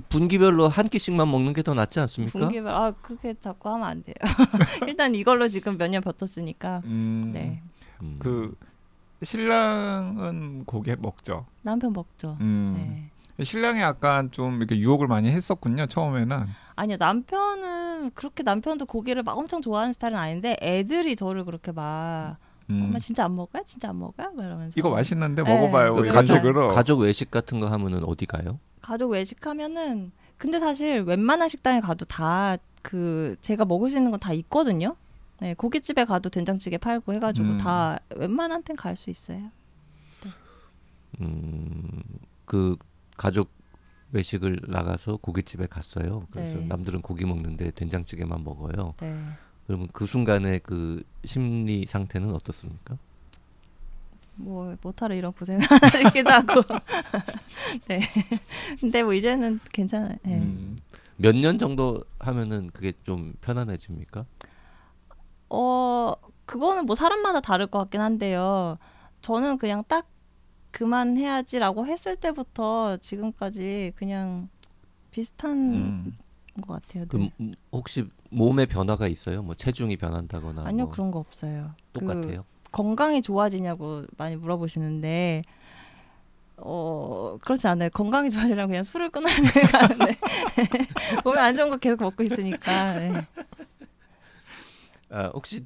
분기별로 0.08 0.68
한 0.68 0.88
끼씩만 0.88 1.30
먹는 1.30 1.52
게 1.52 1.62
더 1.62 1.74
낫지 1.74 2.00
않습니까? 2.00 2.38
분기별 2.38 2.68
아 2.74 2.92
그렇게 3.02 3.34
자꾸 3.40 3.68
하면 3.70 3.86
안 3.88 4.02
돼요. 4.02 4.14
일단 4.88 5.14
이걸로 5.14 5.48
지금 5.48 5.76
몇 5.78 5.88
년 5.88 6.02
버텼으니까. 6.02 6.82
음, 6.84 7.30
네. 7.32 7.62
음. 8.02 8.16
그 8.18 8.54
신랑은 9.22 10.64
고기 10.66 10.94
먹죠. 10.98 11.46
남편 11.62 11.92
먹죠. 11.92 12.36
음. 12.40 13.10
네. 13.38 13.44
신랑이 13.44 13.80
약간 13.80 14.30
좀 14.30 14.58
이렇게 14.58 14.78
유혹을 14.78 15.06
많이 15.08 15.28
했었군요 15.30 15.86
처음에는. 15.86 16.44
아니요 16.76 16.96
남편은 16.98 18.12
그렇게 18.14 18.42
남편도 18.42 18.86
고기를 18.86 19.22
막 19.22 19.36
엄청 19.36 19.60
좋아하는 19.60 19.92
스타일은 19.92 20.18
아닌데 20.18 20.56
애들이 20.60 21.16
저를 21.16 21.44
그렇게 21.44 21.72
막 21.72 22.36
음. 22.70 22.82
엄마 22.84 22.98
진짜 22.98 23.24
안 23.24 23.34
먹어요? 23.36 23.62
진짜 23.66 23.88
안 23.90 23.98
먹어요? 23.98 24.30
막 24.36 24.44
이러면서 24.44 24.74
이거 24.78 24.90
맛있는데 24.90 25.42
네. 25.42 25.54
먹어봐요 25.54 25.94
그 25.94 26.00
이런 26.02 26.14
가족, 26.14 26.34
식으로. 26.36 26.68
가족 26.68 27.00
외식 27.00 27.30
같은 27.30 27.60
거 27.60 27.66
하면은 27.68 28.04
어디 28.04 28.26
가요? 28.26 28.58
가족 28.84 29.10
외식하면은 29.10 30.12
근데 30.38 30.58
사실 30.58 31.00
웬만한 31.02 31.48
식당에 31.48 31.80
가도 31.80 32.04
다 32.04 32.58
그 32.84 33.34
제가 33.40 33.64
먹을 33.64 33.88
수 33.88 33.96
있는 33.96 34.10
건 34.10 34.20
다 34.20 34.32
있거든요. 34.34 34.94
네, 35.40 35.54
고깃집에 35.54 36.04
가도 36.04 36.28
된장찌개 36.28 36.76
팔고 36.78 37.14
해가지고 37.14 37.48
음. 37.48 37.58
다 37.58 37.98
웬만한 38.14 38.62
데는 38.62 38.76
갈수 38.76 39.10
있어요. 39.10 39.50
음, 41.20 42.02
그 42.44 42.76
가족 43.16 43.50
외식을 44.12 44.60
나가서 44.68 45.16
고깃집에 45.16 45.66
갔어요. 45.66 46.26
그래서 46.30 46.58
네. 46.58 46.66
남들은 46.66 47.00
고기 47.02 47.24
먹는데 47.24 47.70
된장찌개만 47.72 48.44
먹어요. 48.44 48.94
네. 49.00 49.18
그러면 49.66 49.88
그 49.92 50.06
순간의 50.06 50.60
그 50.62 51.02
심리 51.24 51.86
상태는 51.86 52.32
어떻습니까? 52.34 52.98
뭐 54.36 54.76
못하러 54.82 55.14
이런 55.14 55.32
고생을 55.32 55.60
하나 55.68 56.02
싶기도 56.02 56.30
하고. 56.30 56.62
네. 57.88 58.00
근데 58.80 59.02
뭐 59.02 59.12
이제는 59.12 59.60
괜찮아요. 59.72 60.16
네. 60.22 60.38
음. 60.38 60.78
몇년 61.16 61.58
정도 61.58 62.04
하면은 62.18 62.70
그게 62.72 62.92
좀 63.04 63.34
편안해집니까? 63.40 64.24
어 65.50 66.14
그거는 66.46 66.86
뭐 66.86 66.96
사람마다 66.96 67.40
다를 67.40 67.66
것 67.68 67.78
같긴 67.78 68.00
한데요. 68.00 68.78
저는 69.20 69.58
그냥 69.58 69.84
딱 69.86 70.08
그만해야지라고 70.72 71.86
했을 71.86 72.16
때부터 72.16 72.96
지금까지 72.96 73.92
그냥 73.94 74.48
비슷한 75.12 75.52
음. 75.56 76.16
것 76.60 76.82
같아요. 76.82 77.04
그 77.08 77.16
네. 77.16 77.32
음, 77.40 77.54
혹시 77.70 78.08
몸에 78.30 78.66
변화가 78.66 79.06
있어요? 79.06 79.42
뭐 79.42 79.54
체중이 79.54 79.96
변한다거나 79.96 80.64
아니요 80.66 80.86
뭐 80.86 80.92
그런 80.92 81.12
거 81.12 81.20
없어요. 81.20 81.70
그 81.92 82.00
똑같아요. 82.00 82.44
건강이 82.74 83.22
좋아지냐고 83.22 84.04
많이 84.16 84.34
물어보시는데 84.34 85.42
어 86.56 87.38
그렇지 87.40 87.68
않아요. 87.68 87.88
건강이 87.90 88.30
좋아지려면 88.30 88.66
그냥 88.66 88.82
술을 88.82 89.10
끊어야 89.10 89.32
되는데 89.32 90.16
몸에 91.24 91.38
안 91.38 91.54
좋은 91.54 91.70
거 91.70 91.76
계속 91.76 92.00
먹고 92.00 92.24
있으니까. 92.24 92.98
네. 92.98 93.12
아, 95.10 95.30
혹시 95.32 95.64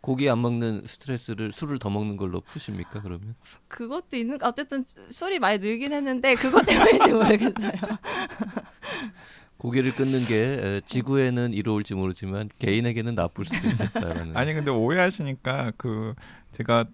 고기 0.00 0.30
안 0.30 0.40
먹는 0.40 0.86
스트레스를 0.86 1.52
술을 1.52 1.78
더 1.78 1.90
먹는 1.90 2.16
걸로 2.16 2.40
푸십니까? 2.40 3.02
그러면 3.02 3.34
그것도 3.68 4.16
있는 4.16 4.42
어쨌든 4.42 4.86
술이 5.10 5.38
많이 5.38 5.58
늘긴 5.58 5.92
했는데 5.92 6.36
그것 6.36 6.64
때문인지 6.64 7.12
모르겠어요. 7.12 7.72
고기를 9.58 9.92
끊는 9.94 10.24
게 10.26 10.36
에, 10.60 10.80
지구에는 10.86 11.54
이로울지 11.54 11.94
모르지만 11.94 12.48
개인에게는 12.58 13.14
나쁠 13.14 13.44
수도 13.44 13.68
있겠다라는. 13.68 14.36
아니 14.36 14.52
근데 14.54 14.70
오해하시니까 14.70 15.72
그 15.76 16.14
제가 16.52 16.84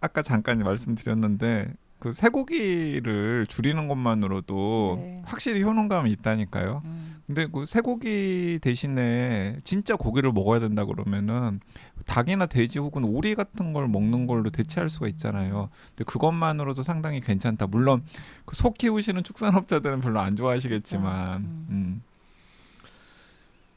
아까 0.00 0.22
잠깐 0.22 0.58
말씀드렸는데 0.58 1.72
그 2.00 2.12
쇠고기를 2.12 3.46
줄이는 3.48 3.88
것만으로도 3.88 4.96
네. 5.00 5.22
확실히 5.24 5.62
효능감이 5.62 6.10
있다니까요. 6.12 6.82
음. 6.84 7.16
근데 7.26 7.46
그 7.46 7.64
쇠고기 7.64 8.58
대신에 8.60 9.56
진짜 9.64 9.96
고기를 9.96 10.30
먹어야 10.32 10.60
된다 10.60 10.84
그러면은 10.84 11.60
닭이나 12.04 12.44
돼지 12.44 12.78
혹은 12.78 13.04
오리 13.04 13.34
같은 13.34 13.72
걸 13.72 13.88
먹는 13.88 14.26
걸로 14.26 14.50
대체할 14.50 14.90
수가 14.90 15.08
있잖아요. 15.08 15.70
근데 15.96 16.04
그것만으로도 16.04 16.82
상당히 16.82 17.20
괜찮다. 17.20 17.68
물론 17.68 18.02
그 18.44 18.54
소 18.54 18.70
키우시는 18.74 19.24
축산업자들은 19.24 20.02
별로 20.02 20.20
안 20.20 20.36
좋아하시겠지만, 20.36 21.42
음. 21.70 21.93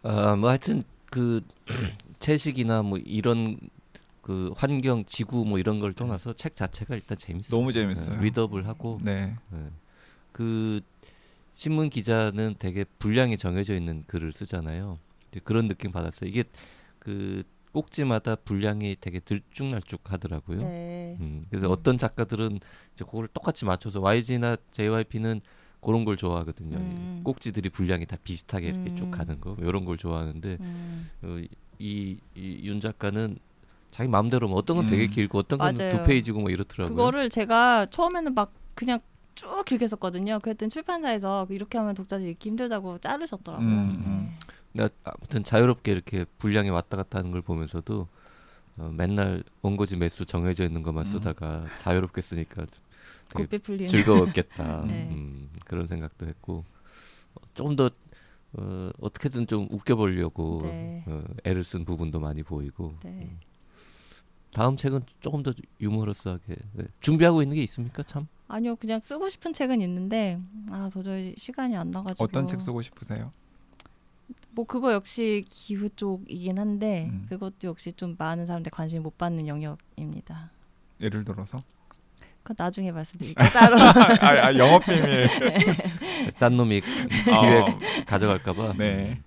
음. 0.06 0.10
아, 0.10 0.36
뭐 0.36 0.50
하여튼 0.50 0.84
그 1.10 1.41
채식이나 2.20 2.82
뭐 2.82 2.98
이런 2.98 3.60
그 4.22 4.52
환경, 4.58 5.06
지구 5.06 5.45
뭐 5.45 5.58
이런 5.58 5.80
걸 5.80 5.93
떠나서 5.93 6.34
책 6.34 6.56
자체가 6.56 6.95
일단 6.95 7.18
재밌어요. 7.18 7.50
너무 7.50 7.72
재밌어요. 7.72 8.18
네, 8.18 8.24
리더블 8.24 8.68
하고 8.68 9.00
네, 9.02 9.36
네. 9.52 9.60
그 10.32 10.82
신문 11.54 11.89
기자는 11.89 12.56
되게 12.60 12.84
분량이 13.00 13.38
정해져 13.38 13.74
있는 13.74 14.04
글을 14.08 14.34
쓰잖아요. 14.34 15.00
그런 15.43 15.68
느낌 15.68 15.91
받았어요. 15.91 16.30
이게 16.30 16.43
그 17.00 17.43
꼭지마다 17.72 18.36
분량이 18.36 18.98
되게 19.00 19.20
들쭉날쭉 19.20 20.12
하더라고요. 20.12 20.62
네. 20.62 21.18
음, 21.22 21.45
그래서 21.50 21.68
음. 21.68 21.72
어떤 21.72 21.98
작가들은 21.98 22.60
이제 22.93 23.06
그걸 23.06 23.28
똑같이 23.28 23.66
맞춰서 23.66 24.02
YG나 24.02 24.58
JYP는 24.72 25.41
그런 25.82 26.06
걸 26.06 26.18
좋아하거든요. 26.18 26.78
음. 26.78 27.22
꼭지들이 27.24 27.70
분량이 27.70 28.06
다 28.06 28.18
비슷하게 28.24 28.68
이렇게 28.68 28.96
쭉 28.96 29.06
음. 29.06 29.12
가는 29.12 29.40
거 29.40 29.56
이런 29.60 29.86
걸 29.86 29.98
좋아하는데 29.98 30.58
음. 30.60 31.10
어, 31.24 31.38
이, 31.80 32.18
이윤 32.36 32.82
작가는 32.82 33.38
자기 33.92 34.10
마음대로 34.10 34.48
뭐 34.48 34.58
어떤 34.58 34.76
건 34.76 34.88
되게 34.88 35.06
음. 35.06 35.10
길고 35.10 35.40
어떤 35.40 35.60
건 35.60 35.74
두. 35.74 36.04
페이지고 36.04 36.42
뭐 36.42 36.50
이렇더라고요. 36.50 36.96
그거를 36.96 37.30
제가 37.30 37.86
처음에는 37.88 38.34
막 38.34 38.52
그냥 38.76 39.00
쭉 39.36 39.64
길게 39.66 39.88
썼거든요. 39.88 40.40
그랬더니 40.40 40.70
출판사에서 40.70 41.48
이렇게 41.50 41.78
하면 41.78 41.94
독자들 41.94 42.28
읽기 42.28 42.50
힘들다고 42.50 42.98
자르셨더라고요. 42.98 43.68
음, 43.68 44.36
네. 44.74 44.84
나 44.84 44.90
아무튼 45.04 45.44
자유롭게 45.44 45.92
이렇게 45.92 46.26
분량이 46.38 46.70
왔다 46.70 46.98
갔다 46.98 47.20
하는 47.20 47.32
걸 47.32 47.42
보면서도 47.42 48.08
어, 48.78 48.92
맨날 48.96 49.44
원고지 49.62 49.98
매수 49.98 50.26
정해져 50.26 50.64
있는 50.66 50.84
것만 50.84 51.06
음. 51.06 51.12
쓰다가 51.12 51.66
자유롭게 51.82 52.22
쓰니까 52.22 52.66
되게 53.30 53.44
곱빼 53.44 53.58
풀리는. 53.60 53.88
즐거웠겠다 53.88 54.84
네. 54.88 55.10
음, 55.12 55.50
그런 55.66 55.88
생각도 55.88 56.28
했고 56.28 56.64
어, 57.36 57.42
조금 57.54 57.76
더 57.76 57.90
어, 58.54 58.90
어떻게든 59.00 59.48
좀 59.48 59.68
웃겨보려고 59.70 60.62
네. 60.64 61.04
어, 61.08 61.24
애를 61.44 61.64
쓴 61.64 61.86
부분도 61.86 62.20
많이 62.20 62.44
보이고 62.44 62.94
네. 63.04 63.10
음. 63.10 63.40
다음 64.54 64.76
책은 64.78 65.02
조금 65.20 65.44
더 65.44 65.52
유머러스하게 65.82 66.56
네. 66.74 66.86
준비하고 67.02 67.42
있는 67.44 67.56
게 67.58 67.64
있습니까 67.64 68.02
참? 68.04 68.28
아니요, 68.48 68.78
그냥 68.78 69.00
쓰고 69.02 69.28
싶은 69.30 69.52
책은 69.54 69.82
있는데 69.82 70.40
아 70.72 70.90
도저히 70.92 71.36
시간이 71.38 71.76
안 71.76 71.92
나가지고. 71.92 72.24
어떤 72.24 72.48
책 72.48 72.62
쓰고 72.62 72.82
싶으세요? 72.82 73.32
뭐 74.52 74.66
그거 74.66 74.94
역시 74.94 75.46
기후 75.48 75.90
쪽이긴 75.90 76.58
한데 76.58 77.10
음. 77.12 77.26
그것도 77.30 77.68
역시 77.68 77.92
좀 77.94 78.16
많은 78.18 78.46
사람들 78.46 78.72
관심 78.72 79.04
못 79.04 79.18
받는 79.18 79.48
영역입니다. 79.48 80.50
예를 81.02 81.24
들어서 81.26 81.60
그건 82.48 82.66
나중에 82.66 82.91
말씀드릴게요. 82.93 83.48
따로. 83.52 83.76
아, 83.78 84.45
아, 84.48 84.58
영업 84.58 84.86
비밀. 84.86 85.28
싼 86.32 86.56
놈이 86.56 86.82
기획 86.82 88.06
가져갈까봐. 88.06 88.76
네. 88.78 89.20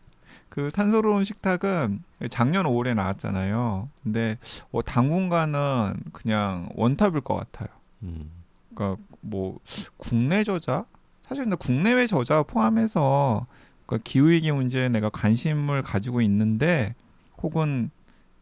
그 0.49 0.71
탄소로운 0.73 1.25
식탁은 1.25 2.03
작년 2.31 2.65
5월에 2.65 2.95
나왔잖아요. 2.95 3.91
근데 4.03 4.39
어, 4.73 4.81
당분간은 4.81 5.97
그냥 6.13 6.71
원탑일 6.75 7.21
것 7.21 7.35
같아요. 7.35 7.69
음. 8.05 8.31
그러니까 8.75 9.03
뭐 9.21 9.59
국내 9.99 10.43
저자 10.43 10.87
사실 11.21 11.45
근데 11.45 11.57
국내외 11.57 12.07
저자 12.07 12.43
포함해서 12.43 13.47
그 13.85 13.99
기후위기 13.99 14.51
문제에 14.51 14.89
내가 14.89 15.11
관심을 15.11 15.83
가지고 15.83 16.23
있는데 16.23 16.95
혹은 17.43 17.91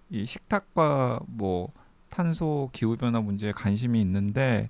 이 0.08 0.24
식탁과 0.24 1.20
뭐 1.26 1.72
탄소 2.18 2.68
기후 2.72 2.96
변화 2.96 3.20
문제에 3.20 3.52
관심이 3.52 4.00
있는데 4.00 4.68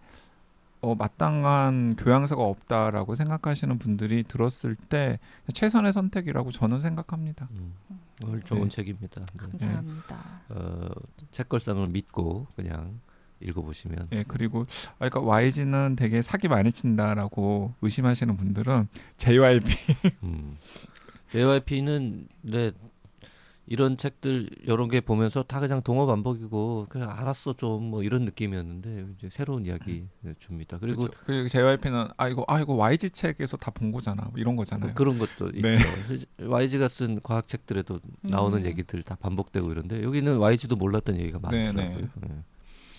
어, 0.83 0.95
마땅한 0.95 1.97
교양서가 1.97 2.43
없다라고 2.43 3.15
생각하시는 3.15 3.79
분들이 3.79 4.23
들었을 4.23 4.75
때 4.75 5.19
최선의 5.55 5.95
선택이라고 5.95 6.53
저는 6.53 6.83
생각합니다. 6.83 7.49
음. 7.53 7.73
오늘 8.23 8.43
좋은 8.43 8.65
네. 8.65 8.69
책입니다. 8.69 9.23
네. 9.23 9.39
감사합니다. 9.39 10.43
어, 10.51 10.91
책걸상을 11.33 11.89
믿고 11.89 12.47
그냥 12.55 13.01
읽어보시면 13.41 14.09
예, 14.13 14.25
그리고 14.29 14.67
아, 14.99 15.09
그러니까 15.09 15.21
YG는 15.21 15.97
되게 15.97 16.21
사기 16.21 16.49
많이 16.49 16.71
친다라고 16.71 17.73
의심하시는 17.81 18.37
분들은 18.37 18.89
JYP 19.17 19.75
음. 20.25 20.57
JYP는 21.31 22.29
네 22.43 22.73
이런 23.71 23.97
책들 23.99 24.49
여러 24.67 24.89
개 24.89 25.01
보면서 25.01 25.43
다 25.43 25.61
그냥 25.61 25.83
동어 25.83 26.07
반복이고 26.07 26.87
그냥 26.89 27.11
알았어 27.11 27.53
좀 27.53 27.89
뭐 27.91 28.03
이런 28.03 28.25
느낌이었는데 28.25 29.07
이제 29.17 29.29
새로운 29.31 29.67
이야기 29.67 30.07
네, 30.23 30.35
줍니다. 30.39 30.79
그리고 30.79 31.03
그리고 31.03 31.15
그리고 31.27 31.49
JYP는 31.49 32.09
아 32.17 32.29
이거 32.29 32.45
아 32.49 32.61
이거 32.61 32.75
YG 32.75 33.11
책에서 33.11 33.57
다 33.57 33.71
본 33.71 33.93
거잖아 33.93 34.23
뭐 34.25 34.33
이런 34.37 34.57
거잖아요. 34.57 34.95
그런 34.95 35.19
것도 35.19 35.53
네. 35.53 35.75
있죠. 35.75 35.89
YG가 36.51 36.89
쓴 36.89 37.21
과학 37.23 37.47
책들에도 37.47 38.01
나오는 38.23 38.59
음. 38.59 38.65
얘기들 38.67 39.03
다 39.03 39.15
반복되고 39.21 39.71
이런데 39.71 40.03
여기는 40.03 40.39
YG도 40.39 40.77
몰랐던 40.77 41.17
얘기가 41.19 41.39
네, 41.51 41.71
많더라고요. 41.73 41.99
네. 41.99 42.29
네. 42.29 42.43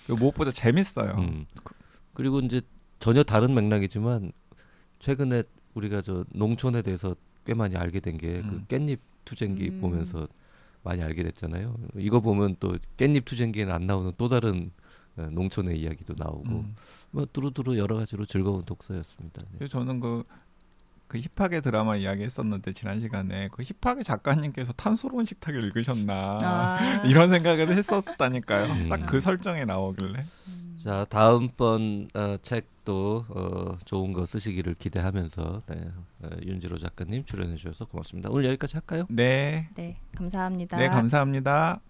그리고 0.05 0.20
무엇보다 0.20 0.51
재밌어요. 0.51 1.15
음. 1.17 1.45
그리고 2.13 2.39
이제 2.39 2.61
전혀 2.99 3.24
다른 3.24 3.53
맥락이지만 3.53 4.32
최근에 4.99 5.43
우리가 5.74 6.01
저 6.01 6.26
농촌에 6.34 6.82
대해서 6.82 7.15
꽤 7.45 7.53
많이 7.53 7.76
알게 7.76 7.99
된 7.99 8.17
게그 8.17 8.47
음. 8.47 8.65
깻잎 8.67 8.99
투쟁기 9.26 9.70
음. 9.70 9.82
보면서 9.82 10.28
많이 10.84 11.01
알게 11.01 11.23
됐잖아요. 11.23 11.75
이거 11.97 12.19
보면 12.19 12.55
또 12.59 12.77
깻잎 12.97 13.25
투쟁기에는 13.25 13.73
안 13.73 13.88
나오는 13.88 14.11
또 14.17 14.30
다른 14.30 14.71
어, 15.17 15.27
농촌의 15.32 15.80
이야기도 15.80 16.13
나오고 16.17 16.49
음. 16.49 16.75
뭐 17.11 17.25
두루두루 17.32 17.77
여러 17.77 17.97
가지로 17.97 18.25
즐거운 18.25 18.63
독서였습니다. 18.63 19.41
네. 19.59 19.67
저는 19.67 19.99
그, 19.99 20.23
그 21.07 21.19
힙하게 21.19 21.61
드라마 21.61 21.95
이야기 21.97 22.23
했었는데 22.23 22.73
지난 22.73 22.99
시간에 22.99 23.49
그 23.51 23.63
힙하게 23.63 24.03
작가님께서 24.03 24.71
탄소로운 24.73 25.25
식탁을 25.25 25.63
읽으셨나 25.65 26.38
아. 26.41 27.03
이런 27.05 27.30
생각을 27.30 27.75
했었다니까요. 27.75 28.71
음. 28.71 28.89
딱그 28.89 29.19
설정에 29.19 29.65
나오길래. 29.65 30.25
음. 30.47 30.77
자 30.82 31.05
다음번 31.09 32.07
어, 32.13 32.38
책 32.41 32.67
도 32.90 33.24
어, 33.30 33.78
좋은 33.86 34.14
거 34.14 34.26
쓰시기를 34.26 34.74
기대하면서 34.74 35.62
네, 35.68 35.92
어, 36.24 36.30
윤지로 36.44 36.80
작가님 36.80 37.24
출연해 37.24 37.56
주셔서 37.56 37.86
고맙습니다. 37.86 38.32
오늘 38.32 38.46
여기까지 38.46 38.78
할까요? 38.78 39.06
네, 39.10 39.70
네, 39.76 40.00
감사합니다. 40.16 40.76
네 40.76 40.90
감사합니다. 40.90 41.82